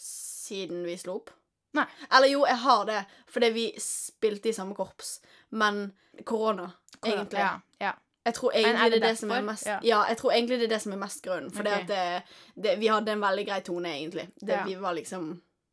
[0.00, 1.32] siden vi slo opp.
[1.76, 1.86] Nei.
[2.10, 3.00] Eller jo, jeg har det,
[3.30, 5.18] fordi vi spilte i samme korps.
[5.50, 5.90] Men
[6.26, 6.70] korona,
[7.04, 7.42] egentlig.
[7.42, 7.92] Ja, ja.
[8.24, 9.78] Jeg tror egentlig er det det det som er mest Ja.
[9.82, 11.52] Ja, jeg tror egentlig det er det som er mest grunnen.
[11.54, 11.86] For okay.
[11.88, 12.22] det,
[12.54, 14.26] det, vi hadde en veldig grei tone, egentlig.
[14.40, 14.58] Det.
[14.66, 15.30] Vi var liksom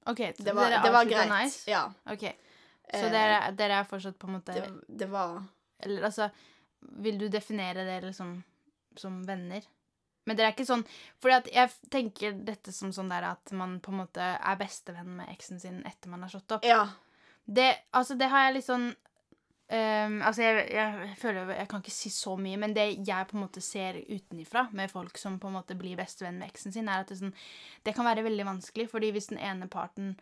[0.08, 1.32] OK, Det var, dere det var greit.
[1.32, 1.72] Nice.
[1.72, 1.92] Ja.
[2.06, 2.24] Ok,
[2.94, 5.44] Så Eh, dere, dere er fortsatt på en måte det, det var
[5.84, 6.30] Eller altså
[6.80, 8.38] Vil du definere dere liksom
[8.98, 9.66] som venner?
[10.28, 10.84] Men dere er ikke sånn
[11.24, 15.32] Fordi jeg tenker dette som sånn der at man på en måte er bestevenn med
[15.34, 16.68] eksen sin etter man har slått opp.
[16.68, 16.84] Ja.
[17.48, 21.96] Det, altså, det har jeg litt sånn um, Altså, jeg, jeg føler Jeg kan ikke
[21.96, 25.48] si så mye, men det jeg på en måte ser utenifra med folk som på
[25.48, 27.36] en måte blir bestevenn med eksen sin, er at det, sånn,
[27.88, 30.18] det kan være veldig vanskelig, fordi hvis den ene parten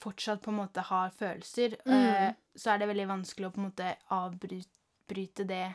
[0.00, 3.66] fortsatt på en måte har følelser, eh, så er det veldig vanskelig å på en
[3.66, 4.70] måte avbryte
[5.08, 5.74] det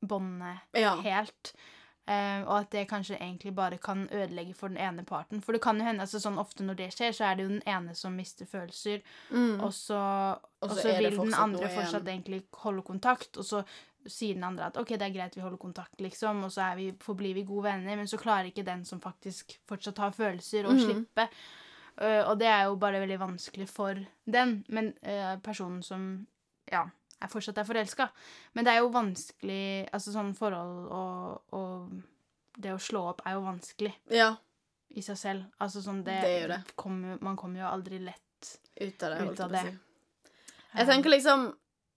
[0.00, 0.96] båndet Ja.
[1.00, 1.54] helt.
[2.06, 5.40] Uh, og at det kanskje egentlig bare kan ødelegge for den ene parten.
[5.42, 7.48] For det kan jo hende altså sånn ofte når det skjer, så er det jo
[7.48, 9.60] den ene som mister følelser, Mm.
[9.60, 13.36] og så, Og og så så er det vil den andre fortsatt egentlig holde kontakt,
[13.36, 13.64] og så
[14.06, 16.76] sier den andre at OK, det er greit, vi holder kontakt, liksom, og så er
[16.76, 20.64] vi, forblir vi gode venner, men så klarer ikke den som faktisk fortsatt har følelser,
[20.64, 20.78] å mm.
[20.78, 21.28] slippe.
[22.00, 26.26] Uh, og det er jo bare veldig vanskelig for den, men uh, personen som
[26.70, 26.84] ja,
[27.22, 28.08] er fortsatt er forelska.
[28.54, 32.02] Men det er jo vanskelig Altså sånn forhold og, og
[32.56, 34.30] det å slå opp er jo vanskelig ja.
[34.96, 35.44] i seg selv.
[35.60, 36.60] Altså sånn det, Det det.
[36.76, 38.22] Kommer, Man kommer jo aldri lett
[38.80, 39.78] Ut av det, Ut av jeg det.
[40.76, 41.46] Jeg tenker liksom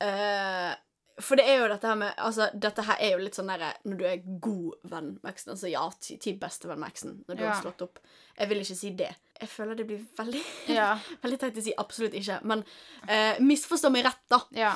[0.03, 0.71] uh,
[1.19, 3.73] For det er jo dette her med Altså, dette her er jo litt sånn derre
[3.87, 7.39] Når du er god venn med eksen Altså ja, ti, typ bestevenn med eksen når
[7.39, 7.49] du Ja.
[7.51, 7.99] har slått opp.
[8.39, 9.11] Jeg vil ikke si det.
[9.39, 10.93] Jeg føler det blir veldig Ja.
[11.23, 12.39] Veldig teit å si absolutt ikke.
[12.47, 12.63] Men
[13.07, 14.43] uh, misforstå meg rett, da.
[14.55, 14.73] ja.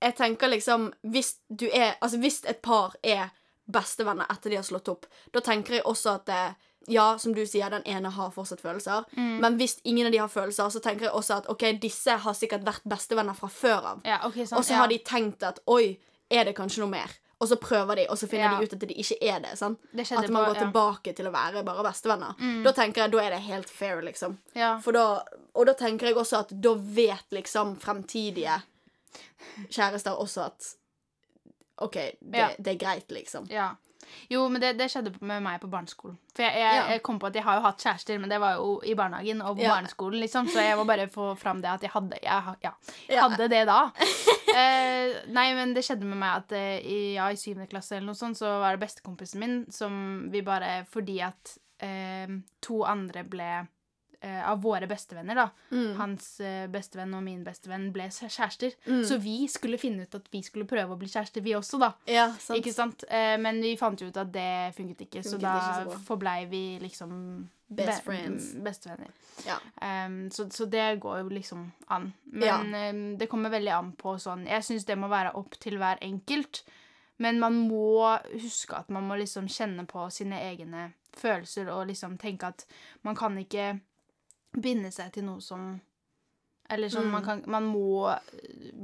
[0.00, 3.30] Jeg tenker liksom Hvis du er Altså, hvis et par er
[3.66, 6.42] bestevenner etter de har slått opp, da tenker jeg også at det,
[6.86, 9.02] ja, som du sier, den ene har fortsatt følelser.
[9.16, 9.40] Mm.
[9.42, 12.36] Men hvis ingen av de har følelser, så tenker jeg også at OK, disse har
[12.38, 14.04] sikkert vært bestevenner fra før av.
[14.06, 14.60] ja okay, sånn.
[14.60, 14.84] Og så ja.
[14.84, 15.96] har de tenkt at oi,
[16.30, 17.16] er det kanskje noe mer.
[17.42, 18.60] Og så prøver de, og så finner Ja.
[18.60, 19.58] de ut at de ikke er det.
[19.58, 19.78] sant?
[19.92, 22.38] Det At man går tilbake til å være bare bestevenner.
[22.38, 22.62] Mm.
[22.62, 24.38] Da tenker jeg, da er det helt fair, liksom.
[24.54, 25.22] Da,
[25.54, 28.62] og da tenker jeg også at da vet liksom fremtidige
[29.70, 30.74] kjærester også at
[31.78, 32.48] OK, det, Ja.
[32.58, 33.46] det er greit, liksom.
[33.50, 33.74] Ja.
[34.30, 36.16] Jo, men det, det skjedde med meg på barneskolen.
[36.34, 36.84] For jeg, jeg, Ja.
[36.92, 39.42] jeg kom på at jeg har jo hatt kjærester, men det var jo i barnehagen
[39.42, 39.74] og på Ja.
[39.74, 40.46] barneskolen, liksom.
[40.48, 42.72] Så jeg må bare få fram det at jeg hadde Jeg ja,
[43.10, 43.28] Ja.
[43.28, 43.90] hadde det da.
[44.56, 48.06] eh, nei, men det skjedde med meg at eh, i, ja, i syvende klasse eller
[48.06, 52.28] noe sånt, så var det bestekompisen min som vi bare Fordi at eh,
[52.62, 53.66] to andre ble
[54.20, 55.48] eh, Av våre bestevenner, da.
[55.70, 55.96] Mm.
[55.98, 58.76] Hans eh, bestevenn og min bestevenn ble kjærester.
[58.86, 59.02] Mm.
[59.08, 61.92] Så vi skulle finne ut at vi skulle prøve å bli kjærester, vi også, da.
[62.10, 62.60] Ja, sant.
[62.60, 63.06] Ikke sant?
[63.08, 66.08] Eh, men vi fant jo ut at det funket ikke, så Funket da ikke så
[66.08, 67.12] forblei vi liksom
[67.66, 68.52] Best friends.
[68.62, 69.10] Bestevenner.
[69.42, 69.56] Ja.
[70.06, 72.12] Um, så, så det går jo liksom an.
[72.30, 72.60] Ja.
[72.62, 75.98] Men det kommer veldig an på sånn Jeg syns det må være opp til hver
[76.06, 76.62] enkelt.
[77.16, 82.18] Men man må huske at man må liksom kjenne på sine egne følelser og liksom
[82.20, 82.66] tenke at
[83.06, 83.78] man kan ikke
[84.60, 85.80] binde seg til noe som
[86.68, 87.10] Eller sånn, Mm.
[87.12, 88.18] man, kan, man må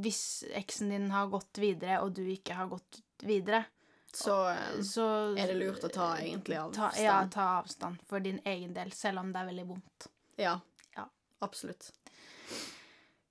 [0.03, 3.65] Hvis eksen din har gått videre, og du ikke har gått videre,
[4.15, 5.07] Så eh, så
[5.39, 7.05] er det lurt å ta egentlig ta, avstand.
[7.05, 10.07] ja, ta avstand for din egen del, selv om det er veldig vondt.
[10.39, 10.61] Ja.
[10.97, 11.09] Ja.
[11.43, 11.91] Absolutt.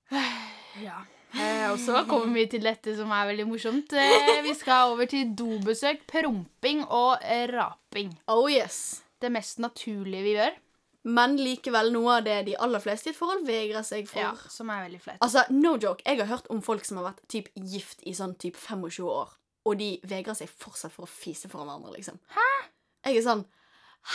[0.81, 1.01] Ja.
[1.33, 3.93] Eh, og så kommer vi til dette som er veldig morsomt.
[3.95, 7.23] Eh, vi skal over til dobesøk, promping og
[7.53, 8.11] raping.
[8.31, 9.01] Oh yes.
[9.21, 10.57] Det mest naturlige vi gjør.
[11.03, 14.21] Men likevel noe av det de aller fleste i et forhold vegrer seg for.
[14.21, 15.21] Ja, som er veldig flett.
[15.25, 16.05] Altså, no joke.
[16.05, 19.33] Jeg har hørt om folk som har vært typ gift i sånn typ 25 år,
[19.65, 22.21] og de vegrer seg fortsatt for å fise foran hverandre, liksom.
[22.35, 22.49] Hæ?
[23.07, 23.47] Jeg er sånn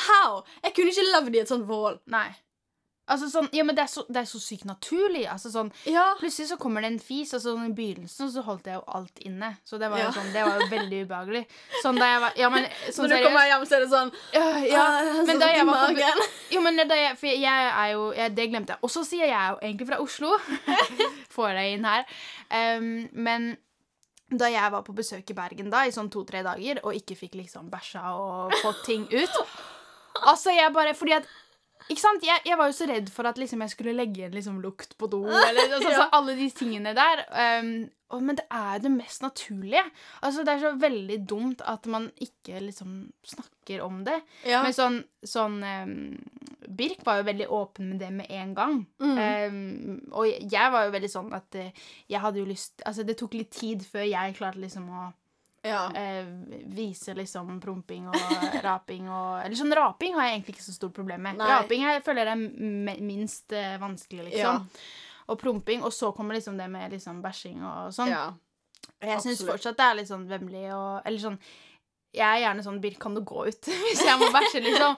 [0.06, 0.40] How?
[0.64, 2.00] Jeg kunne ikke levd i et sånt forhold.
[2.10, 2.28] Nei.
[3.08, 5.26] Altså sånn, ja, men det er så, det er så sykt naturlig.
[5.30, 6.08] Altså sånn, Ja.
[6.18, 9.20] Plutselig så kommer det en fis, og sånn i begynnelsen så holdt jeg jo alt
[9.22, 9.52] inne.
[9.64, 10.10] Så det var jo Ja.
[10.16, 11.44] sånn, det var jo veldig ubehagelig.
[11.84, 14.10] Sånn da jeg var Ja, men sånn Når du kommer hjem, så er det sånn
[14.34, 14.86] Ja, ja.
[14.86, 16.26] «Ah, Men da jeg var på.
[16.56, 18.78] Jo, men da jeg, For jeg er jo jeg, Det glemte jeg.
[18.82, 20.34] Og så sier jeg jo egentlig fra Oslo.
[21.36, 22.04] Får deg inn her.
[22.50, 23.56] Um, men
[24.30, 27.36] da jeg var på besøk i Bergen da, i sånn to-tre dager, og ikke fikk
[27.38, 29.36] liksom bæsja og fått ting ut
[30.26, 31.26] Altså, jeg bare Fordi at
[31.88, 32.24] ikke sant?
[32.26, 34.96] Jeg, jeg var jo så redd for at liksom, jeg skulle legge en liksom, lukt
[34.98, 35.24] på do.
[35.48, 36.00] Eller, altså, Ja.
[36.02, 37.22] så alle de tingene der.
[37.60, 37.70] Um,
[38.14, 39.82] og, men det er det mest naturlige.
[40.22, 44.20] Altså, Det er så veldig dumt at man ikke liksom snakker om det.
[44.46, 44.62] Ja.
[44.62, 45.94] Men sånn, sånn um,
[46.66, 48.80] Birk var jo veldig åpen med det med en gang.
[49.02, 49.18] Mm.
[49.18, 53.18] Um, og jeg var jo veldig sånn at uh, jeg hadde jo lyst Altså, det
[53.20, 55.06] tok litt tid før jeg klarte liksom å
[55.66, 55.82] ja.
[55.98, 56.28] eh,
[56.76, 58.16] vise liksom promping og
[58.66, 61.36] raping og Eller sånn raping har jeg egentlig ikke så stort problem med.
[61.42, 61.50] Nei.
[61.52, 64.64] Raping jeg føler jeg er minst eh, vanskelig, liksom.
[65.26, 68.12] Og promping, og så kommer liksom det med liksom bæsjing og sånn.
[68.14, 68.26] ja.
[69.02, 71.40] Jeg syns fortsatt det er litt sånn vemmelig og Eller sånn
[72.16, 74.94] jeg er gjerne sånn Birk, kan du gå ut hvis jeg må bæsje, liksom?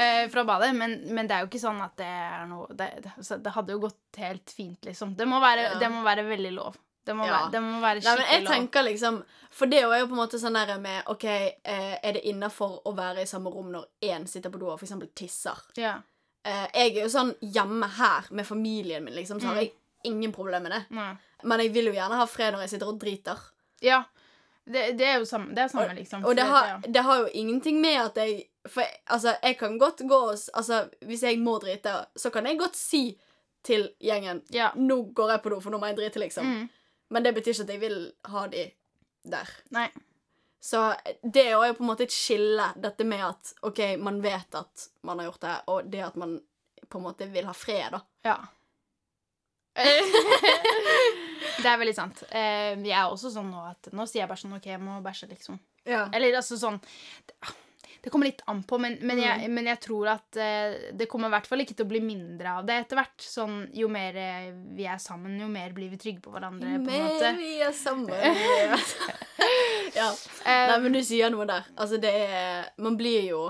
[0.00, 0.70] eh, fra badet.
[0.78, 3.74] Men, men det er jo ikke sånn at det er noe Det, det, det hadde
[3.76, 5.12] jo gått helt fint, liksom.
[5.18, 5.78] Det må være, Ja.
[5.82, 6.78] det må være veldig lov.
[7.04, 7.38] Det må, Ja.
[7.42, 10.22] være, det må være Nei, men jeg tenker liksom For det er jo på en
[10.22, 13.84] måte sånn der med OK, eh, er det innafor å være i samme rom når
[14.02, 14.92] én sitter på do og f.eks.
[15.14, 15.60] tisser?
[15.76, 15.98] Ja.
[16.44, 19.60] Eh, jeg er jo sånn hjemme her med familien min, liksom, så har Mm.
[19.60, 19.72] jeg
[20.04, 20.82] ingen problemer med det.
[20.90, 21.16] Nei.
[21.44, 23.38] Men jeg vil jo gjerne ha fred når jeg sitter og driter.
[23.80, 24.02] Ja.
[24.66, 26.24] Det, det er jo samme, det er samme liksom.
[26.24, 29.58] Og det For har, det har jo ingenting med at jeg For jeg- altså, jeg
[29.58, 33.18] kan godt gå og Altså, hvis jeg må drite, så kan jeg godt si
[33.62, 34.70] til gjengen Ja.
[34.74, 36.44] Nå går jeg på do, for nå må jeg drite, liksom.
[36.46, 36.68] Mm.
[37.12, 37.98] Men det betyr ikke at jeg vil
[38.32, 38.64] ha de
[39.34, 39.54] der.
[39.74, 39.88] Nei.
[40.64, 40.80] Så
[41.20, 44.86] det er jo på en måte et skille, dette med at OK, man vet at
[45.04, 46.38] man har gjort det, og det at man
[46.88, 48.00] på en måte vil ha fred, da.
[48.24, 48.38] Ja.
[51.62, 52.22] det er veldig sant.
[52.30, 55.00] Eh, jeg er også sånn nå at Nå sier jeg bare sånn OK, jeg må
[55.04, 55.58] bæsje, liksom.
[55.84, 56.06] Ja.
[56.14, 56.78] Eller altså sånn
[57.26, 57.34] Det
[58.12, 59.22] kommer litt an på, men, men, Mm.
[59.24, 62.00] jeg, men jeg tror at eh, det kommer i hvert fall ikke til å bli
[62.04, 63.16] mindre av det etter hvert.
[63.24, 66.74] Sånn, jo mer eh, vi er sammen, jo mer blir vi trygge på hverandre.
[66.82, 66.90] måte.
[67.32, 68.10] Mer vi er sammen
[69.94, 70.08] Ja.
[70.44, 71.66] Eh, Nei, men du sier noe der.
[71.76, 73.44] Altså, det er Man blir jo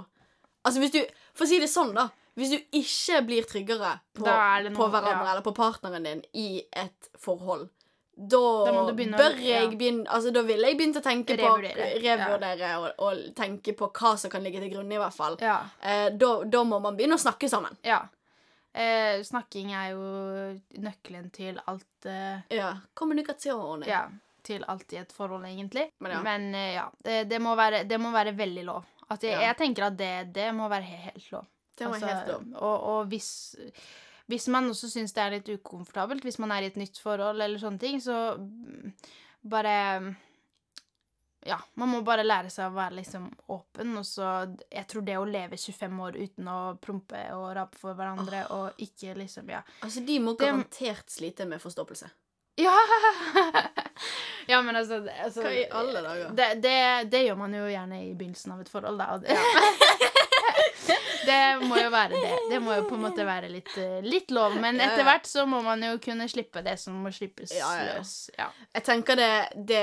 [0.64, 1.00] Altså, hvis du
[1.34, 2.08] For å si det sånn, da.
[2.34, 5.32] Hvis du ikke blir tryggere på, er på hverandre ja.
[5.36, 7.68] eller på partneren din i et forhold,
[8.16, 9.70] da, Da bør jeg ja.
[9.77, 13.88] begynne Altså, da ville jeg begynt å tenke Revurdere, på Revurdere og, og tenke på
[13.90, 15.37] hva som kan ligge til grunn, i hvert fall.
[15.42, 15.57] ja.
[15.83, 17.77] Eh, da, da må man begynne å snakke sammen.
[17.83, 18.03] ja.
[18.74, 20.07] Eh, snakking er jo
[20.83, 22.72] nøkkelen til alt eh, Ja.
[22.98, 23.85] Kommunikasjon.
[23.87, 24.09] Ja,
[24.42, 25.85] til alt i et forhold, egentlig.
[26.03, 26.22] Men ja.
[26.27, 28.85] Men eh, ja, det, det, må være, det må være veldig lov.
[29.14, 29.44] At jeg, Ja.
[29.53, 31.46] jeg tenker at det, det må være helt lov.
[31.79, 32.42] Det må Altså, helt lov.
[32.62, 33.31] Og, og hvis,
[34.30, 37.42] hvis man også syns det er litt ukomfortabelt, hvis man er i et nytt forhold
[37.44, 38.94] eller sånne ting, så mm,
[39.52, 39.74] bare
[41.44, 44.28] ja, man må bare lære seg å være liksom åpen, og så
[44.72, 48.80] Jeg tror det å leve 25 år uten å prompe og rape for hverandre og
[48.80, 49.60] ikke liksom Ja.
[49.84, 52.08] Altså, de må Det- garantert slite med forstoppelse.
[52.56, 52.72] Ja!
[54.52, 56.30] ja, men altså, altså Hva i alle dager?
[56.38, 59.14] Det, det, det gjør man jo gjerne i begynnelsen av et forhold, da.
[59.14, 59.37] Og det,
[61.27, 62.33] det må jo være det.
[62.50, 64.57] Det må jo på en måte være litt, eh, litt lov.
[64.61, 67.85] Men etter hvert så må man jo kunne slippe det som må slippes Ja, ja,
[67.98, 68.14] løs.
[68.38, 68.48] Ja.
[68.74, 69.31] Jeg tenker det,
[69.70, 69.83] det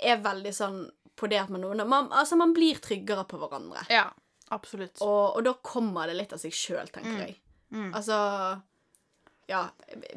[0.00, 0.80] er veldig sånn
[1.20, 3.82] på det at man, man, altså man blir tryggere på hverandre.
[3.92, 4.08] ja
[4.50, 4.98] absolutt.
[5.06, 7.20] Og, og da kommer det litt av seg sjøl, tenker Mm.
[7.26, 7.36] jeg.
[7.70, 7.92] Mm.
[7.94, 8.16] Altså
[9.50, 9.60] Ja.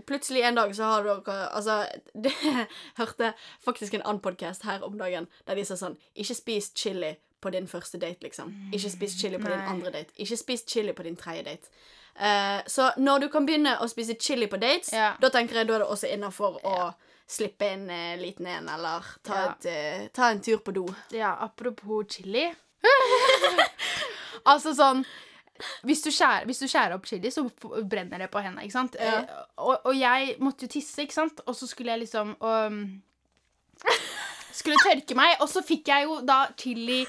[0.09, 1.75] Plutselig en dag så har dere Altså,
[2.23, 2.31] det
[2.97, 3.33] hørte
[3.65, 7.51] faktisk en annen podkast her om dagen der de sa sånn Ikke spis chili på
[7.51, 8.53] din første date, liksom.
[8.73, 10.15] Ikke spis chili på din andre date.
[10.23, 11.69] Ikke spis chili på din tredje date.
[12.15, 15.15] Eh, så når du kan begynne å spise chili på dates, Ja.
[15.19, 16.93] da tenker jeg da er det også innafor å
[17.27, 19.51] slippe inn en liten en, eller ta, Ja.
[19.51, 20.85] et, eh, ta en tur på do.
[21.11, 22.51] Ja, apropos chili.
[24.45, 25.03] altså sånn
[25.85, 28.73] hvis du, skjærer, hvis du skjærer opp chili, så f- brenner det på hendene, ikke
[28.75, 28.95] sant?
[28.99, 29.19] Ja.
[29.21, 31.39] Eh, Og, og jeg måtte jo tisse, ikke sant?
[31.47, 32.79] Og så skulle jeg liksom um,
[34.53, 37.01] Skulle tørke meg, og så fikk jeg jo da chili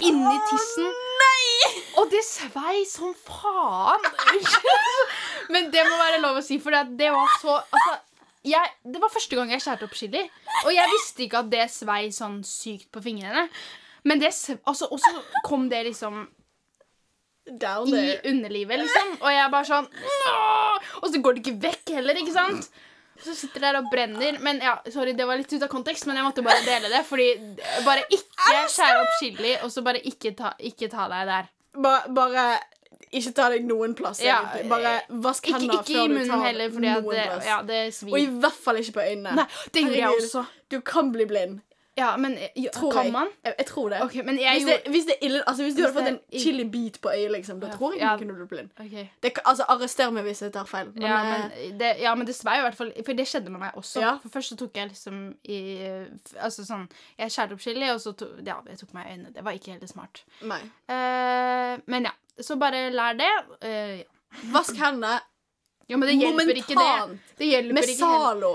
[0.00, 0.86] inni tissen.
[1.20, 1.72] Nei!
[2.00, 4.06] Og det svei som faen!
[5.52, 7.98] Men det må være lov å si, for det var så altså,
[8.46, 10.24] jeg, Det var første gang jeg skjærte opp chili,
[10.64, 13.48] og jeg visste ikke at det svei sånn sykt på fingrene.
[14.08, 15.12] Men det altså, Og så
[15.44, 16.22] kom det liksom
[17.60, 19.16] Down i underlivet, liksom.
[19.20, 20.36] Og jeg bare sånn Nå!
[21.02, 22.70] Og så går det ikke vekk heller, ikke sant?
[23.24, 24.38] Så sitter der og brenner.
[24.40, 27.04] Men ja, sorry, det var litt ut av kontekst, men jeg måtte bare dele det.
[27.08, 27.28] Fordi
[27.86, 31.50] bare ikke skjære opp chili, og så bare ikke ta, ikke ta deg der.
[31.80, 32.46] Ba, bare
[33.10, 34.40] ikke ta deg noen plass, Ja.
[34.70, 37.46] Bare vask Ikke, hendene ikke før du tar heller, noen det, plass.
[37.46, 37.58] ja,
[38.12, 39.34] Og i hvert fall ikke på øynene.
[39.40, 40.44] Nei, det gjorde jeg også.
[40.70, 41.60] Du kan bli blind.
[42.00, 43.12] Ja, men ja, Tror kan jeg.
[43.12, 43.28] man?
[43.44, 44.00] Jeg, jeg tror det.
[44.06, 45.98] Okay, men jeg hvis, det gjorde hvis det er ille Altså hvis du Hvis hadde
[45.98, 48.12] fått en er chili-bit på øyet, liksom, da Ja, tror jeg ja.
[48.12, 48.70] du kunne blitt blind.
[48.80, 49.06] Okay.
[49.22, 50.92] Det, altså, Arrester meg hvis jeg tar feil.
[50.94, 52.92] Men, ja, eh, men det, ja, men dessverre, i hvert fall.
[53.06, 54.00] For det skjedde med meg også.
[54.00, 54.14] Ja.
[54.22, 55.60] For først så tok jeg liksom i
[56.40, 56.86] Altså sånn
[57.18, 59.34] Jeg skjærte opp chili, og så tok Ja, jeg tok meg i øynene.
[59.34, 60.24] Det var ikke helt smart.
[60.42, 60.62] nei.
[60.90, 62.16] Uh, men ja.
[62.40, 63.34] Så bare lær det.
[63.64, 64.48] Uh, ja.
[64.54, 65.18] Vask hendene
[65.90, 67.18] ja, men det hjelper ikke det.
[67.38, 67.98] Det hjelper med ikke.
[67.98, 68.52] Zalo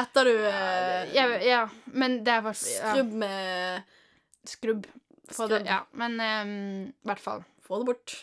[0.00, 2.70] etter du eh, Ja, ja, men det er faktisk...
[2.80, 3.82] ja, Skrubb med
[4.48, 4.86] Skrubb.
[5.32, 5.80] Få det, ja.
[5.96, 6.54] Men ehm,
[6.92, 7.44] i hvert fall.
[7.64, 8.14] Få det bort.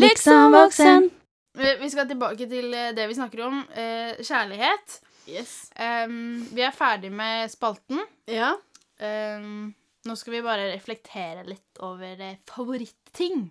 [0.00, 1.10] Liksom voksen.
[1.58, 3.60] Eh, Vi skal tilbake til eh, det vi snakker om.
[3.74, 5.00] eh, kjærlighet.
[5.28, 5.70] Yes.
[5.80, 8.02] Um, vi er ferdig med spalten.
[8.28, 8.52] Ja.
[9.00, 9.70] Um,
[10.04, 13.46] nå skal vi bare reflektere litt over eh, favorittting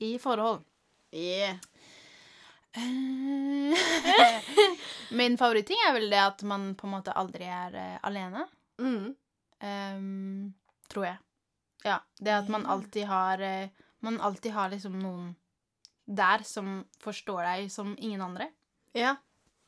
[0.00, 0.62] i forhold.
[1.12, 1.58] Yeah.
[5.10, 8.44] Min favoritting er vel det at man på en måte aldri er uh, alene.
[8.78, 9.14] Mm.
[9.62, 10.54] Um,
[10.92, 11.18] tror jeg.
[11.84, 11.98] Ja.
[12.18, 13.68] Det at man alltid har uh,
[14.00, 15.34] Man alltid har liksom noen
[16.06, 18.46] der som forstår deg som ingen andre.
[18.96, 19.16] Ja.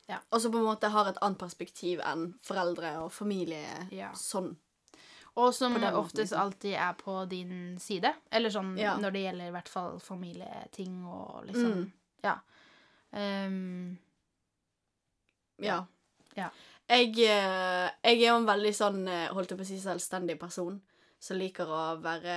[0.07, 0.21] Ja.
[0.31, 3.89] Og som på en måte har et annet perspektiv enn foreldre og familie.
[3.93, 4.13] Ja.
[4.17, 4.55] Sånn.
[5.39, 6.41] Og som oftest liksom.
[6.41, 8.15] alltid er på din side.
[8.31, 8.97] Eller sånn Ja.
[8.97, 11.93] når det gjelder i hvert fall familieting og liksom Mm.
[12.23, 12.39] Ja.
[13.17, 13.99] Ehm,
[15.61, 15.85] Ja.
[16.37, 16.49] Ja.
[16.91, 20.39] Jeg, eh, jeg er jo en veldig sånn, eh, holdt jeg på å si, selvstendig
[20.41, 20.81] person.
[21.21, 22.35] Som liker å være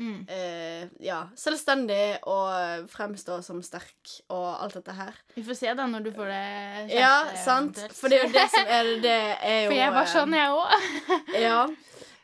[0.00, 0.20] mm.
[0.32, 5.18] eh, ja, selvstendig og fremstå som sterk og alt dette her.
[5.34, 6.94] Vi får se da når du får det kjent.
[6.96, 7.76] Ja, sant?
[7.76, 7.98] eventuelt.
[7.98, 10.38] For det er jo det som er det er jo For jeg var eh, sånn,
[10.40, 10.88] jeg òg.
[11.46, 11.60] Ja.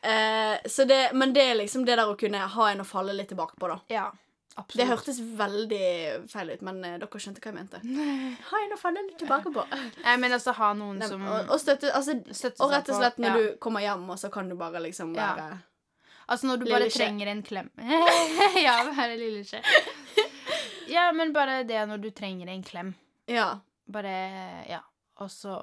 [0.03, 3.13] Eh, så det, men det er liksom det der å kunne ha en å falle
[3.13, 3.77] litt tilbake på, da.
[3.93, 4.09] Ja,
[4.75, 7.79] Det hørtes veldig feil ut, men eh, dere skjønte hva jeg mente.
[8.49, 9.63] Ha en å falle litt tilbake på.
[10.05, 12.89] Jeg mener altså ha noen Nei, som og, og støtte Altså, støtter og seg rett
[12.89, 13.37] og på- slett når ja.
[13.41, 15.31] du kommer hjem, og så kan du bare liksom Ja.
[15.39, 15.57] være
[16.27, 16.99] Altså når du Lille bare skje.
[17.01, 17.69] trenger en klem.
[18.65, 19.59] ja, bare lille skje.
[20.87, 22.93] Ja, men bare det når du trenger en klem.
[23.27, 23.49] Ja.
[23.91, 24.13] Bare
[24.69, 24.79] Ja.
[25.19, 25.57] Og så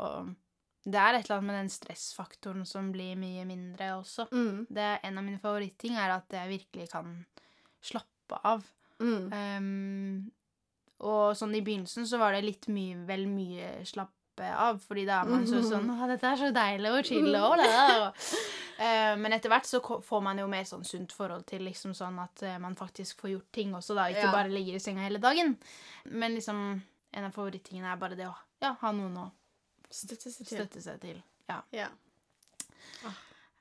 [0.84, 4.26] Det er et eller annet med den stressfaktoren som blir mye mindre også.
[4.32, 7.24] Mm, Det er En av mine favoritting er at jeg virkelig kan
[7.82, 8.62] slappe av.
[9.00, 10.30] mm, Um,
[11.00, 14.16] og sånn i begynnelsen så var det litt mye, vel mye slappe
[14.52, 17.56] av, fordi da er man så sånn Å, dette er så deilig og chill og
[17.60, 17.70] det.
[17.96, 18.20] Og,
[18.80, 22.18] uh, men etter hvert så får man jo mer sånn sunt forhold til liksom sånn
[22.20, 24.06] at uh, man faktisk får gjort ting også, da.
[24.12, 24.32] Ikke Ja.
[24.32, 25.56] bare ligger i senga hele dagen.
[26.04, 26.62] Men liksom
[27.12, 29.30] en av favorittingene er bare det å ja, ha noen å
[29.90, 30.56] Støtte seg til.
[30.60, 31.16] støtte seg til.
[31.48, 31.62] Ja.
[31.74, 31.88] Ja.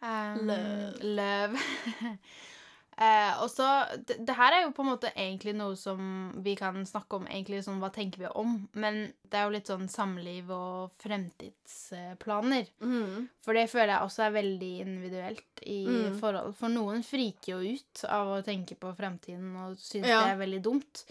[0.02, 1.00] Um, Love.
[1.04, 1.58] love.
[3.00, 3.66] Eh, og så,
[4.08, 6.00] det, det her er jo på en måte egentlig noe som
[6.44, 9.70] vi kan snakke om, egentlig sånn hva tenker vi om, men det er jo litt
[9.72, 12.68] sånn samliv og fremtidsplaner.
[12.84, 13.30] Mm.
[13.46, 16.20] For det føler jeg også er veldig individuelt i Mm.
[16.20, 16.56] forhold.
[16.60, 20.24] For noen friker jo ut av å tenke på fremtiden og syns Ja.
[20.24, 21.06] det er veldig dumt.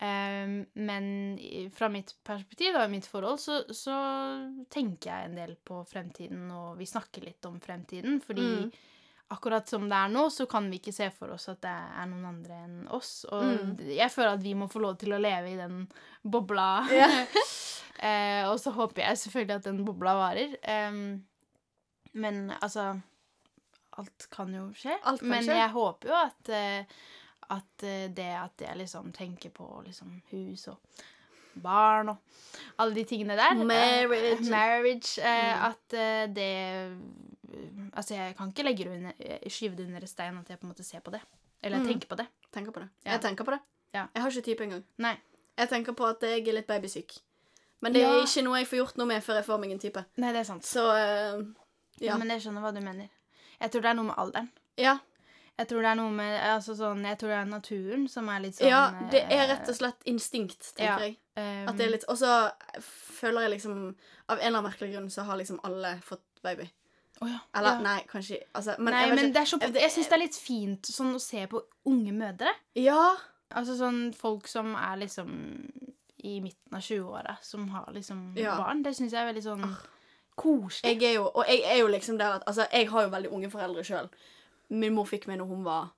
[0.00, 1.38] Eh, men
[1.72, 6.50] fra mitt perspektiv, og i mitt forhold, så, så tenker jeg en del på fremtiden,
[6.50, 8.72] og vi snakker litt om fremtiden, fordi Mm.
[9.32, 12.06] Akkurat som det er nå, så kan vi ikke se for oss at det er
[12.10, 13.24] noen andre enn oss.
[13.32, 13.76] Og Mm.
[13.96, 15.86] jeg føler at vi må få lov til å leve i den
[16.24, 16.66] bobla.
[16.92, 17.08] Ja.
[18.08, 20.56] eh, og så håper jeg selvfølgelig at den bobla varer.
[20.68, 21.24] Em,
[22.14, 22.90] men altså
[23.98, 24.94] Alt kan jo skje.
[25.04, 25.52] Kan men skje.
[25.58, 26.84] jeg håper jo at, eh,
[27.52, 30.78] at eh, det at jeg liksom tenker på liksom hus og
[31.60, 32.16] barn og
[32.80, 34.48] alle de tingene der eh, Marriage.
[34.48, 35.66] marriage eh, Mm.
[35.68, 36.48] At eh, det
[37.92, 40.64] Altså, jeg kan ikke legge det under, eh, skyve det under stein at jeg på
[40.66, 41.20] en måte ser på det.
[41.62, 41.86] Eller Mm.
[41.86, 42.26] tenker på det.
[42.52, 42.88] Tenker på det.
[43.04, 43.12] Ja.
[43.12, 43.60] Jeg tenker på det.
[43.94, 44.06] Ja.
[44.14, 44.84] Jeg har ikke type engang.
[44.98, 45.16] Nei.
[45.58, 47.18] Jeg tenker på at jeg er litt babysyk.
[47.82, 48.22] Men det er Ja.
[48.24, 50.04] ikke noe jeg får gjort noe med før jeg får meg en type.
[50.16, 50.62] Nei, det er sant.
[50.64, 51.44] Så uh,
[52.00, 52.16] ja.
[52.16, 53.08] Men jeg skjønner hva du mener.
[53.60, 54.50] Jeg tror det er noe med alderen.
[54.76, 54.98] ja.
[55.58, 58.40] Jeg tror det er noe med altså sånn, Jeg tror det er naturen som er
[58.40, 60.98] litt sånn Ja, det er rett og slett instinkt, tenker ja.
[60.98, 61.16] jeg.
[61.36, 62.50] eh, At det er litt Og så
[62.80, 63.94] føler jeg liksom
[64.30, 66.70] Av en eller annen merkelig grunn så har liksom alle fått baby.
[67.22, 67.38] Å ja.
[67.54, 67.80] Eller ja.
[67.84, 69.34] nei, kanskje Altså, men Nei, jeg men ikke.
[69.38, 72.52] det så, Jeg- syns det er litt fint sånn å se på unge mødre.
[72.74, 73.14] Ja.
[73.54, 75.32] Altså sånn folk som er liksom
[76.24, 78.56] i midten av 20-åra, som har liksom Ja.
[78.56, 78.82] barn.
[78.82, 79.76] Det syns jeg er veldig sånn
[80.36, 80.82] koselig.
[81.00, 83.32] Jeg er jo Og jeg er jo liksom der at Altså, jeg har jo veldig
[83.32, 84.08] unge foreldre sjøl.
[84.70, 85.90] Min mor fikk meg når hun var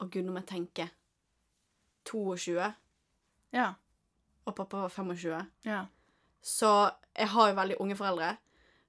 [0.00, 0.90] Å gud, nå må jeg tenke
[2.04, 2.74] 22,
[3.52, 3.74] Ja.
[4.46, 5.46] og pappa var 25.
[5.64, 5.86] ja.
[6.42, 8.36] Så jeg har jo veldig unge foreldre.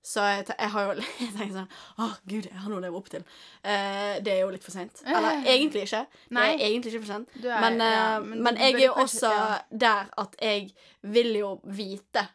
[0.04, 1.68] Så jeg, jeg har jo jeg tenker sånn
[2.02, 3.24] Å, gud, jeg har noe å leve opp til.
[3.62, 5.02] Eh, det er jo litt for seint.
[5.06, 6.04] Eller egentlig ikke.
[6.30, 7.36] Det er egentlig ikke for sent.
[7.44, 9.58] Er, Men, ja, eh, men men jeg er jo kanskje- også ja.
[9.86, 10.72] der at jeg
[11.04, 12.26] vil jo vite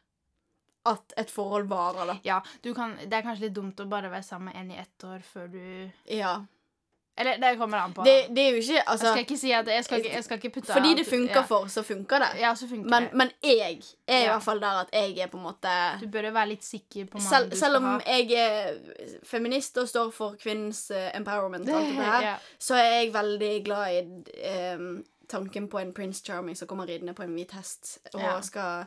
[0.86, 2.14] at et forhold varer, da.
[2.22, 4.78] Ja, du kan, det er kanskje litt dumt å bare være sammen med en i
[4.78, 6.36] ett år før du Ja.
[7.18, 8.04] Eller det kommer an på.
[8.04, 10.36] Det, det er jo ikke jeg Altså skal ikke si at jeg skal jeg skal
[10.36, 11.42] ikke putte Fordi det funker ja.
[11.48, 12.28] for, så funker det.
[12.40, 13.12] Ja, så funker Men, det.
[13.14, 16.28] men jeg er i hvert fall der at jeg er på en måte Du bør
[16.28, 17.96] jo være litt sikker på mannen du selv om ha.
[18.06, 18.76] jeg er
[19.24, 22.36] feminist og står for kvinnens eh, empowerment, og alt det her, ja.
[22.58, 27.14] så er jeg veldig glad i um, tanken på en prince charming som kommer ridende
[27.16, 28.40] på en hvit hest, og Ja.
[28.42, 28.84] skal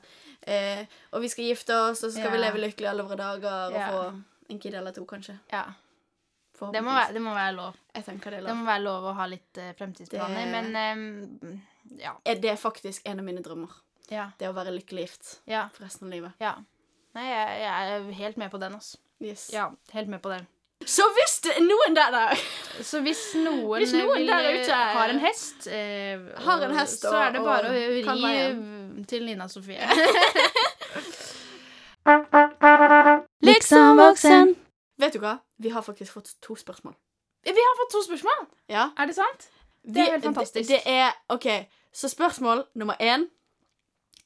[0.47, 3.65] eh, Og vi skal gifte oss, og så skal vi leve lykkelig alle våre dager,
[3.65, 3.89] og Ja.
[3.91, 5.39] få en kid eller to, kanskje.
[5.51, 5.63] ja.
[6.74, 7.74] Det må, være, det må være lov.
[7.95, 10.66] Jeg tenker det er Det må være lov å ha litt uh, fremtidsplaner, Det- men
[10.99, 11.62] um,
[11.99, 12.12] ja.
[12.26, 13.70] Er Det er faktisk en av mine drømmer.
[14.10, 14.32] Ja.
[14.39, 15.68] Det å være lykkelig gift Ja.
[15.74, 16.32] for resten av livet.
[16.39, 16.55] ja.
[17.16, 18.97] Nei, jeg, jeg er helt med på den, altså.
[19.20, 19.49] Yes.
[19.53, 20.45] Ja, helt med på den.
[20.86, 22.22] Så hvis det er noen der da
[22.86, 26.88] Så hvis noen, Hvis noen vil, der ute har en hest, eh, Har en og-
[26.88, 29.82] så er det bare og å ri til Nina Sofie.
[33.41, 34.55] Liksom voksen.
[34.99, 35.38] Vet du hva?
[35.60, 36.95] Vi har faktisk fått to spørsmål.
[37.43, 38.47] Vi har fått to spørsmål!
[38.72, 38.89] Ja.
[38.97, 39.49] Er det sant?
[39.84, 40.70] Det er helt fantastisk.
[40.70, 41.47] Det, det er OK,
[41.93, 43.28] så spørsmål nummer én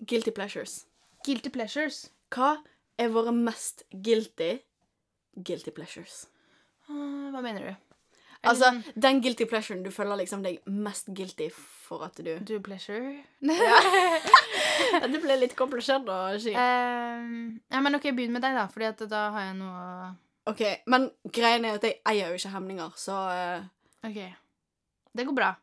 [0.07, 0.85] Guilty pleasures.
[1.25, 2.11] Guilty pleasures.
[2.33, 2.57] Hva
[2.99, 4.57] er våre mest guilty
[5.45, 6.25] guilty pleasures?
[6.89, 7.75] Ah, Hva mener du?
[8.43, 13.23] Altså, den guilty pleasuren du føler liksom deg mest guilty for at du Do pleasure?
[14.93, 15.07] Ja.
[15.07, 16.51] Det ble litt komplisert å si.
[16.51, 20.11] Um, ja, men OK, begynn med deg, da, Fordi at da har jeg noe
[20.49, 24.19] OK, men greien er at jeg eier jo ikke hemninger, så uh, OK.
[25.13, 25.53] Det går bra.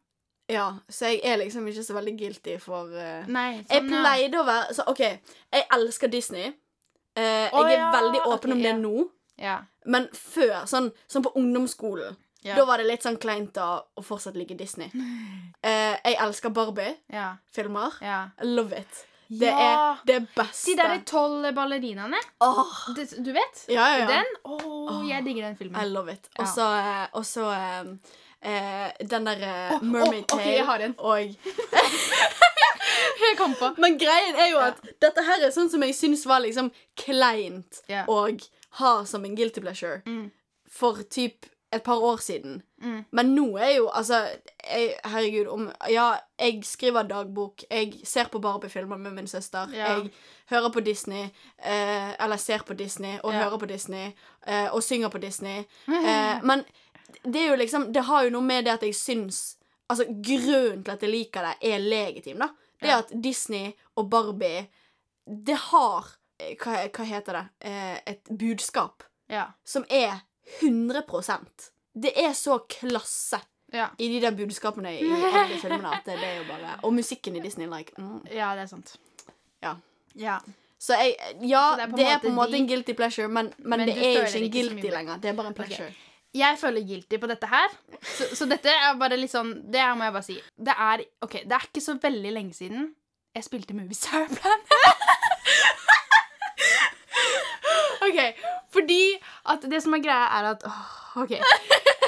[0.51, 4.01] Ja, så jeg er liksom ikke så veldig guilty for uh, Nei, Jeg sånn, ja.
[4.03, 5.03] pleide å være Så OK,
[5.55, 6.49] jeg elsker Disney.
[7.15, 8.79] Uh, oh, jeg er ja, veldig åpen okay, om det ja.
[8.81, 9.05] nå.
[9.41, 9.59] Ja.
[9.91, 12.57] Men før, sånn, sånn på ungdomsskolen, Ja.
[12.57, 14.89] da var det litt sånn kleint å, å fortsatt like Disney.
[14.97, 18.01] Uh, jeg elsker Barbie-filmer.
[18.01, 18.11] Ja.
[18.11, 18.49] ja.
[18.49, 19.05] Love it.
[19.31, 19.93] Det Ja.
[19.95, 20.67] er det beste.
[20.73, 22.19] De derre tolv ballerinaene.
[22.43, 22.67] Oh.
[22.97, 23.61] Det, du vet?
[23.71, 24.07] ja, ja, ja.
[24.11, 24.27] Den?
[24.45, 25.93] oh, jeg digger den I filmen.
[25.93, 26.27] love it.
[26.39, 27.07] Og så eh,
[28.43, 30.95] eh, eh, den derre oh, Mermaid åh, ok, jeg har en.
[30.99, 31.21] og
[33.21, 33.69] Jeg kom på.
[33.79, 37.83] Men greien er jo at dette her er sånn som jeg syns var liksom kleint
[38.09, 38.19] å
[38.81, 40.31] ha som en guilty pleasure Mm.
[40.71, 42.63] for typ et par år siden.
[42.83, 43.05] Mm.
[43.13, 44.15] Men nå er jo altså
[44.67, 49.87] jeg, Herregud, om Ja, jeg skriver dagbok, jeg ser på Barbie-filmer med min søster, Ja.
[49.99, 50.11] jeg
[50.51, 51.29] hører på Disney,
[51.65, 53.43] eh, eller ser på Disney, og Ja.
[53.45, 54.13] hører på Disney,
[54.47, 55.65] eh, og synger på Disney.
[55.89, 56.65] Eh, men
[57.25, 59.57] det er jo liksom Det har jo noe med det at jeg syns
[59.91, 62.49] Altså, grunnen til at jeg liker det, er legitim, da.
[62.81, 62.99] Det Ja.
[62.99, 64.69] at Disney og Barbie
[65.47, 66.07] Det har
[66.41, 67.49] eh, Hva, hva heter det?
[67.61, 69.03] Eh, et budskap
[69.65, 70.21] som er
[70.59, 71.71] 100%
[72.03, 73.41] Det er så klasse.
[73.73, 73.85] Ja.
[73.99, 75.93] i de der budskapene i alle filmene.
[75.95, 78.25] At det, det er jo bare Og musikken i Disney, like mm.
[78.35, 78.97] ja, det er sant.
[79.63, 79.75] Ja.
[80.19, 80.39] Ja.
[80.81, 81.15] Så jeg,
[81.47, 82.93] ja, Så det er på en det er måte på en måte de- en guilty
[82.99, 85.17] pleasure, men, men, Men det er jo ikke en guilty ikke lenger.
[85.23, 85.95] Det er bare en pleasure.
[86.35, 87.69] Jeg føler guilty på dette her.
[88.03, 90.41] Så, så dette er bare litt sånn Det må jeg bare si.
[90.59, 92.95] Det er OK, det er ikke så veldig lenge siden
[93.35, 94.67] jeg spilte Movie Star Plan.
[98.11, 98.45] OK.
[98.75, 99.03] Fordi
[99.55, 101.39] at det som er greia, er at åh, OK.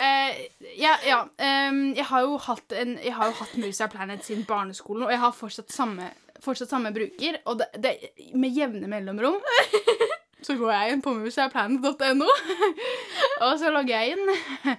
[0.03, 0.39] Eh,
[0.81, 4.43] ja, ja um, jeg har jo hatt en Jeg har jo hatt Musa Planet siden
[4.49, 6.09] barneskolen, og jeg har fortsatt samme,
[6.43, 7.93] fortsatt samme bruker, og det, det
[8.35, 9.39] med jevne mellomrom
[10.47, 12.31] så går jeg inn på musaplanet.no,
[13.47, 14.73] og så logger jeg inn.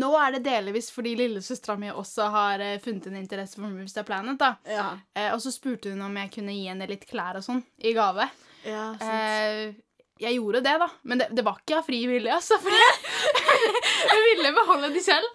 [0.00, 4.06] Nå er det delvis fordi lillesøstera mi også har eh, funnet en interesse for Moviestar
[4.08, 4.38] Planet.
[4.40, 4.54] da.
[4.64, 4.88] Ja.
[5.12, 7.92] Eh, og så spurte hun om jeg kunne gi henne litt klær og sånn i
[7.96, 8.30] gave.
[8.64, 9.10] ja sant.
[9.10, 9.89] Eh,
[10.20, 10.88] jeg gjorde det, da.
[11.08, 12.58] Men det, det var ikke av fri vilje, altså.
[12.62, 12.98] For jeg,
[14.10, 15.28] jeg ville beholde de selv.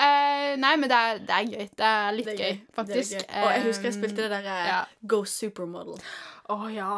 [0.00, 1.66] Uh, nei, men det er, det er gøy.
[1.76, 2.62] Det er litt Det er gøy, gøy.
[2.80, 3.18] faktisk.
[3.20, 3.28] Gøy.
[3.42, 4.80] Og jeg husker jeg spilte det der eh, ja.
[5.12, 6.00] Go Supermodel.
[6.50, 6.94] Å ja.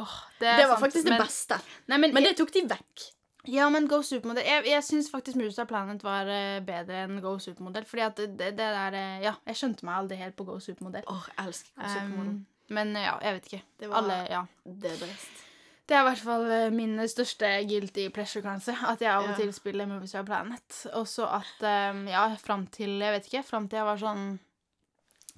[0.00, 1.58] Oh, det, var sant, faktisk det beste.
[1.92, 3.06] Nei, men, Men det tok de vekk.
[3.48, 7.38] Ja, men Go Supermodell Jeg, jeg syns faktisk Moviestar Planet var eh, bedre enn Go
[7.40, 7.86] Supermodell.
[7.88, 11.06] Fordi at det, der eh, Ja, jeg skjønte meg aldri helt på Go Supermodell.
[11.08, 12.34] Åh, jeg elsker Go Supermodel.
[12.34, 13.62] Um, men eh, ja, jeg vet ikke.
[13.80, 14.42] Det var- Alle, ja.
[14.64, 15.46] Det best.
[15.90, 18.76] Det er i hvert fall eh, min største guilty pleasure, kanskje.
[18.86, 20.84] At jeg av og til spiller Movies Are Planet.
[20.94, 23.42] Og så at eh, Ja, fram til Jeg vet ikke.
[23.48, 24.28] Fram til jeg var sånn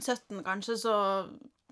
[0.03, 0.95] 17, kanskje, så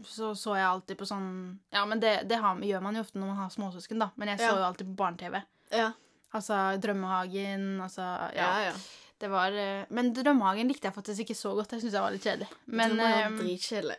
[0.00, 1.28] så så jeg alltid på sånn
[1.74, 4.08] Ja, men det, det har, gjør man jo ofte når man har småsøsken, da.
[4.16, 4.56] Men jeg så Ja.
[4.56, 5.42] jo alltid på barne-TV.
[5.76, 5.90] Ja.
[6.32, 8.74] Altså Drømmehagen, altså Ja, Ja.
[9.20, 11.72] Det var eh, Men Drømmehagen likte jeg faktisk ikke så godt.
[11.72, 12.48] Jeg syntes jeg var litt kjedelig.
[12.64, 13.98] Men, det var eh, dritkjedelig.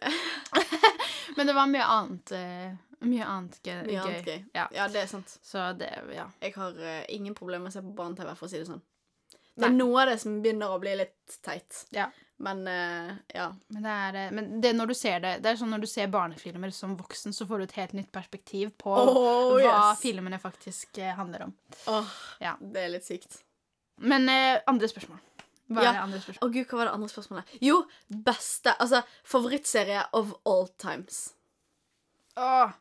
[1.38, 2.72] men det var mye annet eh,
[3.02, 3.80] Mye annet gøy.
[3.88, 4.40] Mye annet gøy.
[4.54, 4.68] Ja.
[4.76, 5.38] Ja, det er sant.
[5.42, 6.28] Så det Ja.
[6.42, 8.82] Jeg har uh, ingen problemer med å se på barne-TV, for å si det sånn.
[9.52, 9.70] Det Nei.
[9.70, 11.86] er noe av det som begynner å bli litt teit.
[11.92, 12.06] Ja.
[12.42, 13.50] Men uh, ja.
[13.68, 15.88] Men, det er, eh, men det når du ser det Det er sånn når du
[15.92, 20.00] ser barnefilmer som voksen, så får du et helt nytt perspektiv på Oh, hva yes.
[20.02, 21.54] filmene faktisk handler om.
[21.88, 22.56] Åh, Ja.
[22.62, 23.42] det er litt sykt.
[24.02, 25.20] Men uh, andre spørsmål.
[25.72, 25.90] Hva Ja.
[25.90, 27.52] er det andre Å oh, gud, hva var det andre spørsmålet?
[27.62, 27.78] Jo,
[28.10, 31.34] beste Altså, favorittserie of all times.
[32.36, 32.72] Åh,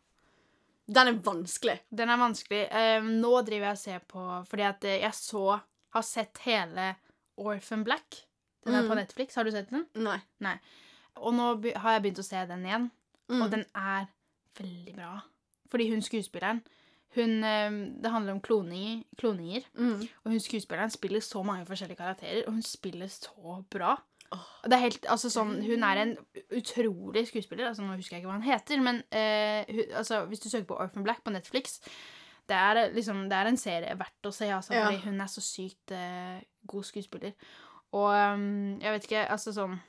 [0.93, 1.79] Den er vanskelig.
[1.95, 2.65] den er vanskelig.
[2.73, 5.61] Um, nå driver jeg og ser på Fordi at eh, jeg så
[5.95, 6.97] Har sett hele
[7.39, 8.25] Orphan Black.
[8.65, 8.89] Den er Mm.
[8.91, 9.35] på Netflix.
[9.35, 9.87] Har du sett den?
[9.95, 10.19] Nei.
[10.41, 10.57] Nei.
[11.17, 12.91] Og nå har jeg begynt å se den igjen,
[13.29, 13.43] Mm.
[13.43, 14.07] og den er
[14.59, 15.23] veldig bra.
[15.71, 16.63] Fordi hun skuespilleren
[17.17, 17.71] hun, eh,
[18.01, 20.03] Det handler om kloninger, kloninger, Mm.
[20.25, 23.97] og hun skuespilleren spiller så mange forskjellige karakterer, og hun spiller så bra.
[24.65, 26.17] Det er helt, altså sånn, Hun er en
[26.55, 27.67] utrolig skuespiller.
[27.69, 30.67] altså Nå husker jeg ikke hva han heter, men eh, hun, altså, hvis du søker
[30.69, 31.81] på Orphan Black på Netflix
[32.51, 34.85] det er, liksom, det er en serie verdt å se, altså, Ja.
[34.89, 37.33] fordi hun er så sykt eh, god skuespiller.
[37.93, 39.81] Og um, jeg vet ikke, altså sånn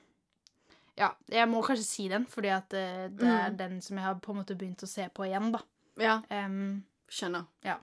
[0.97, 3.57] Ja, jeg må kanskje si den, fordi at eh, det er Mm.
[3.57, 5.59] den som jeg har på en måte begynt å se på igjen, da.
[5.97, 7.45] Ja, Um, skjønner.
[7.65, 7.77] Ja.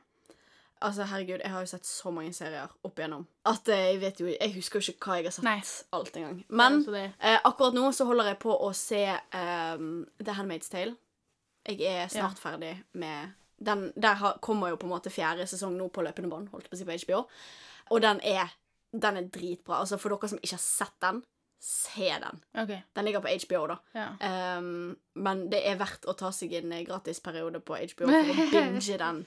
[0.85, 4.21] Altså, herregud, jeg har jo sett så mange serier opp igjennom at eh, jeg vet
[4.21, 5.59] jo Jeg husker jo ikke hva jeg har sett Nei.
[5.97, 6.39] alt engang.
[6.49, 10.95] Men eh, akkurat nå så holder jeg på å se ehm, The Handmaid's Tale.
[11.69, 13.89] Jeg er snart ferdig med den.
[13.97, 16.77] Der har, kommer jo på en måte fjerde sesong nå på løpende bånd, holdt på
[16.77, 17.25] å si på HBO.
[17.93, 18.55] Og den er,
[18.93, 19.83] den er dritbra.
[19.83, 21.21] Altså, for dere som ikke har sett den,
[21.61, 22.41] se den.
[22.55, 22.81] Okay.
[22.97, 23.77] Den ligger på HBO, da.
[23.93, 24.09] Ja.
[24.59, 28.51] Um, men det er verdt å ta seg en eh, gratisperiode på HBO for å
[28.55, 29.25] binge den.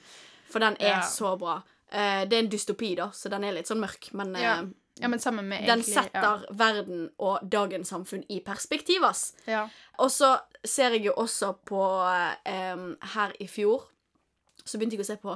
[0.52, 1.00] For den er Ja.
[1.08, 1.56] så bra.
[1.92, 4.54] Uh, det er en dystopi, da, så den er litt sånn mørk, men uh, Ja.
[5.00, 9.32] ja, men med den egentlig setter verden og dagens samfunn i perspektiv, ass.
[9.46, 9.66] ja.
[9.98, 13.88] Og så ser jeg jo også på um, Her i fjor
[14.64, 15.32] så begynte jeg å se på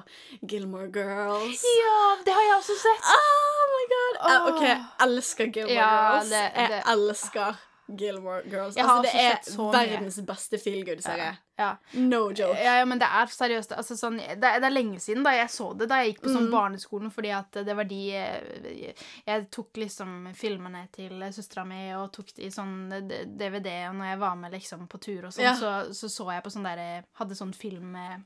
[0.48, 1.62] Gilmore Girls.
[1.64, 3.08] ja, det har jeg også sett!
[3.10, 4.18] Oh my god!
[4.20, 4.28] Oh.
[4.30, 6.30] Uh, OK, jeg elsker Gilmore Ja, Girls.
[6.30, 7.56] det- Jeg elsker
[7.89, 8.76] Gilmore Girls.
[8.76, 9.72] Altså, det er mye.
[9.72, 11.37] verdens beste feel good-serie.
[11.59, 11.76] Ja.
[11.95, 12.59] No joke.
[12.61, 13.72] Ja, ja, men det er seriøst.
[13.76, 16.22] Altså, sånn, det, er- det er lenge siden da jeg så det, da jeg gikk
[16.26, 16.53] på sånn Mm.
[16.53, 18.95] barneskolen, fordi at det var de Jeg,
[19.26, 22.91] Jeg tok liksom filmene til søstera mi og tok de i sånn
[23.39, 25.55] DVD, og når jeg var med liksom på tur og sånn, Ja.
[25.55, 28.22] så, så så jeg på sånn derre Hadde sånn film med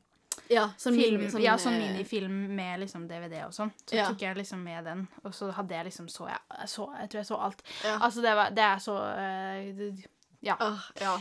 [0.51, 3.71] Ja, sånn film, sånn, ja, sånn eh, minifilm med liksom DVD og sånn.
[3.87, 4.09] Så Ja.
[4.09, 7.21] tok jeg liksom med den, og så hadde jeg liksom så jeg, så, jeg tror
[7.21, 7.63] jeg så alt.
[7.85, 7.99] Ja.
[8.01, 10.09] Altså, det, var, det er så uh, det-
[10.43, 10.57] Ja.
[10.61, 11.19] Uh, ja.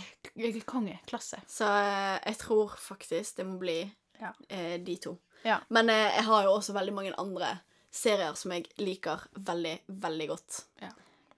[0.65, 0.99] Konge.
[1.05, 1.41] Klasse.
[1.47, 4.31] Så eh, jeg tror faktisk det må bli Ja.
[4.49, 5.17] eh, de to.
[5.45, 5.59] Ja.
[5.69, 7.59] Men eh, jeg har jo også veldig mange andre
[7.91, 10.63] serier som jeg liker veldig, veldig godt.
[10.81, 10.89] Ja.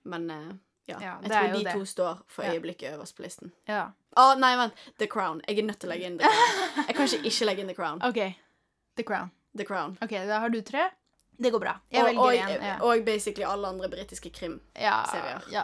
[0.06, 0.54] Men eh,
[1.00, 1.74] ja, jeg tror de det.
[1.74, 3.52] to står for øyeblikket øverst på listen.
[3.70, 3.92] Ja.
[4.20, 4.80] Å, nei, vent.
[5.00, 5.42] The Crown.
[5.48, 6.88] Jeg er nødt til å legge inn The Crown.
[6.88, 8.02] Jeg kan ikke ikke legge inn The Crown.
[8.10, 8.20] OK.
[9.00, 9.32] The Crown.
[9.58, 9.98] The Crown.
[10.02, 10.90] Ok, da har du tre.
[11.42, 11.78] Det går bra.
[11.90, 12.66] Jeg og, velger en.
[12.66, 12.76] Ja.
[12.86, 15.48] og basically alle andre britiske krimserier.
[15.50, 15.64] ja,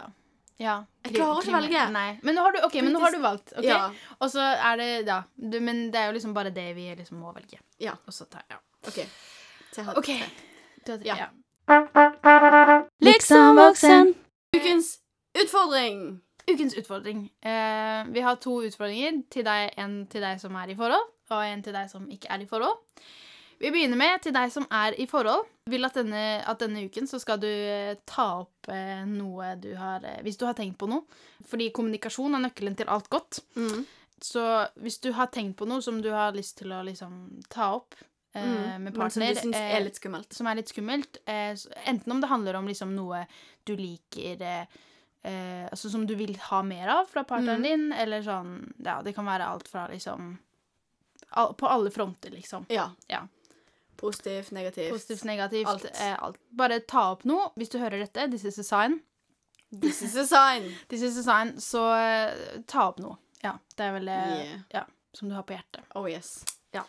[0.58, 0.76] ja.
[1.06, 1.84] Jeg klarer ikke å velge.
[1.94, 2.08] Nei.
[2.26, 3.52] Men nå har du, ok, men nå har du valgt.
[3.54, 3.68] Okay?
[3.70, 3.90] Ja.
[4.18, 7.20] Og så er det da du, Men det er jo liksom bare det vi liksom
[7.22, 7.60] må velge.
[7.78, 7.94] Ja.
[8.06, 8.58] Og så tar ja.
[8.88, 8.98] OK.
[9.70, 10.18] Så jeg har okay.
[10.18, 10.30] tre.
[10.86, 11.16] Du har, Ja.
[11.20, 11.28] ja.
[13.04, 14.14] Liksom voksen.
[14.56, 14.98] Ukens
[15.44, 16.02] utfordring.
[16.48, 17.26] Ukens utfordring.
[17.44, 19.22] Eh, vi har to utfordringer.
[19.30, 22.30] Til deg, en til deg som er i forhold, og en til deg som ikke
[22.32, 22.78] er i forhold.
[23.58, 25.44] Vi begynner med til deg som er i forhold.
[25.68, 29.72] Vil at denne, at denne uken så skal du eh, ta opp eh, noe du
[29.76, 31.02] har eh, Hvis du har tenkt på noe.
[31.50, 33.40] Fordi kommunikasjon er nøkkelen til alt godt.
[33.58, 33.82] Mm.
[34.22, 34.44] Så
[34.82, 37.94] hvis du har tenkt på noe som du har lyst til å liksom ta opp
[37.98, 38.06] eh,
[38.38, 38.82] Mm.
[38.84, 39.34] med partner.
[39.34, 40.32] som du eh, er litt skummelt.
[40.32, 41.18] som er litt skummelt.
[41.26, 41.56] Eh,
[41.90, 43.24] enten om det handler om liksom noe
[43.66, 44.38] du liker
[45.28, 47.66] eh, Altså som du vil ha mer av fra partneren Mm.
[47.68, 48.52] din, eller sånn
[48.84, 50.38] Ja, det kan være alt fra liksom
[51.36, 52.64] al På alle fronter, liksom.
[52.72, 52.90] Ja.
[53.12, 53.26] Ja.
[53.98, 54.92] Positivt, negativt.
[54.92, 55.84] Positivt, negativt, Alt.
[56.00, 56.38] Eh, alt.
[56.50, 57.50] Bare ta opp noe.
[57.58, 59.00] Hvis du hører dette, this is a sign.
[59.82, 60.70] This is a sign.
[60.88, 63.18] This is a sign, så eh, ta opp noe.
[63.42, 64.60] Ja, det er vel det Yeah.
[64.72, 65.82] ja, som du har på hjertet.
[65.98, 66.44] Oh yes.
[66.72, 66.84] Ja.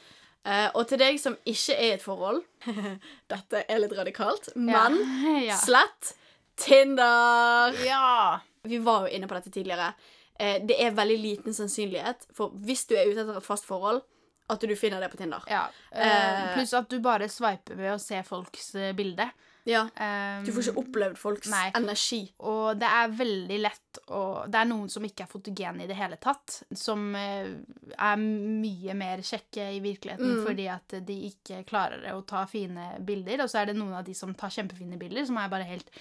[0.46, 2.40] Eh, og til deg som ikke er i et forhold
[3.34, 4.96] Dette er litt radikalt, men
[5.50, 5.58] ja.
[5.60, 6.14] slett
[6.60, 7.74] Tinder!
[7.86, 8.40] ja.
[8.64, 9.94] Vi var jo inne på dette tidligere.
[10.40, 14.02] Eh, det er veldig liten sannsynlighet for hvis du er ute etter et fast forhold,
[14.50, 15.44] at du finner det på Tinder.
[15.48, 15.68] ja.
[15.92, 19.30] Eh, Eh, pluss at du bare sveiper ved å se folks bilde.
[19.70, 19.84] Ja.
[20.00, 21.70] Um, Du får ikke opplevd folks Nei.
[21.78, 22.32] energi.
[22.40, 25.96] Og det er veldig lett å Det er noen som ikke er fotogene i det
[26.00, 30.46] hele tatt, som er mye mer kjekke i virkeligheten Mm.
[30.48, 33.44] fordi at de ikke klarer å ta fine bilder.
[33.44, 35.92] Og så er det noen av de som tar kjempefine bilder, som er bare helt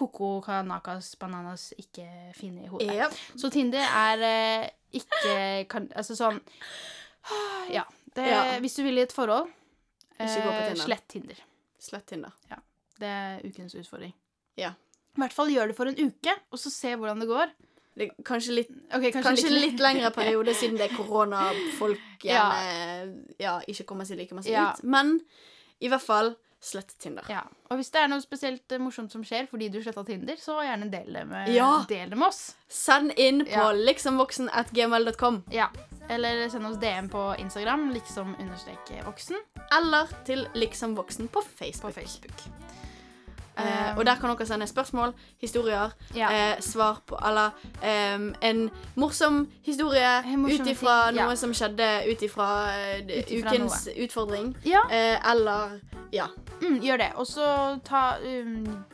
[0.00, 2.06] Coco Kanakas Bananas ikke
[2.38, 2.94] finne i hodet.
[2.96, 3.08] Ja.
[3.36, 5.34] Så Tinder er eh, ikke
[5.70, 6.40] kan, Altså sånn
[7.76, 7.84] Ja.
[8.14, 8.42] Det, Ja.
[8.62, 9.46] Hvis du vil i et forhold,
[10.18, 10.74] eh, Tinder.
[10.82, 11.42] slett Tinder.
[11.80, 12.32] Slett Tinder.
[13.00, 14.12] Det er ukens utfordring.
[14.60, 14.72] Ja.
[15.16, 17.52] I hvert fall gjør det for en uke, og så se hvordan det går.
[18.00, 21.46] Det kanskje litt, okay, kanskje, kanskje litt, litt lengre periode siden det er korona,
[21.80, 22.50] folk Ja.
[22.52, 24.72] gjerne ja, ikke kommer seg like masse Ja.
[24.74, 24.82] ut.
[24.84, 25.20] Men
[25.80, 27.24] i hvert fall slett Tinder.
[27.28, 27.40] Ja.
[27.70, 30.58] Og hvis det er noe spesielt eh, morsomt som skjer fordi du sletta Tinder, så
[30.62, 31.84] gjerne del det med, Ja.
[31.88, 32.54] del det med oss.
[32.68, 33.70] Send inn på Ja.
[33.72, 35.42] liksomvoksen.gmail.com.
[35.50, 35.68] Ja.
[36.10, 39.36] Eller send oss DM på Instagram, liksom understreke voksen,
[39.72, 41.94] Eller til liksomvoksen på Facebook.
[41.94, 42.40] på Facebook.
[43.58, 46.28] Eh, og der kan dere sende spørsmål, historier, Ja.
[46.32, 47.50] eh, svar på Eller
[47.82, 51.26] eh, en morsom historie ut ifra noe ja.
[51.26, 54.56] noe som skjedde ut ifra eh, ukens utfordring.
[54.64, 55.80] Ja, Eh, eller
[56.12, 56.26] Ja.
[56.62, 57.12] mm, gjør det.
[57.16, 58.84] Og så ta um,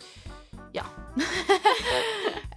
[0.74, 0.82] Ja.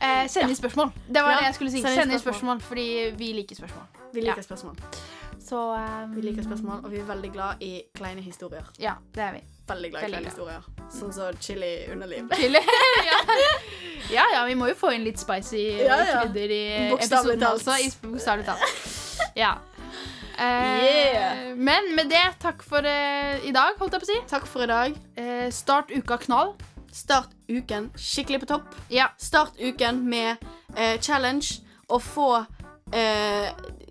[0.01, 0.91] eh, send inn spørsmål.
[1.07, 1.81] Det var Ja, det jeg skulle si.
[1.81, 2.61] send inn spørsmål.
[2.61, 3.83] fordi vi liker spørsmål.
[4.13, 4.41] Vi liker Ja.
[4.41, 4.75] spørsmål.
[5.39, 8.65] Så um, Vi liker spørsmål, og vi er veldig glad i kleine historier.
[8.79, 9.41] Ja, det er vi.
[9.69, 10.65] Veldig glad i kleine historier.
[10.91, 12.27] Sånn som chili underliv.
[12.35, 12.59] Chili.
[13.09, 13.19] ja.
[14.11, 16.21] ja ja, vi må jo få inn litt spicy Ja, ja.
[16.23, 16.61] krydder i
[16.95, 17.77] episoden også.
[17.85, 19.31] i- Bokstavelig talt.
[19.39, 19.55] Ja.
[20.39, 21.55] Uh, Yeah.
[21.59, 24.19] Men med det, takk for uh, i dag, holdt jeg på å si.
[24.31, 24.95] Takk for i dag.
[25.19, 26.53] Uh, start uka knall.
[26.95, 28.77] Start uken skikkelig på topp.
[28.89, 29.09] Ja.
[29.19, 30.37] Start uken med
[31.03, 31.59] challenge
[31.89, 32.29] og få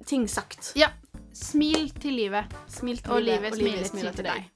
[0.09, 0.73] ting sagt.
[0.79, 0.89] ja.
[1.39, 4.51] Smil til livet, Smil til og livet, og smiler livet smiler til til deg.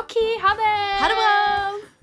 [0.00, 0.74] OK, ha det!
[1.02, 1.97] Ha det bra!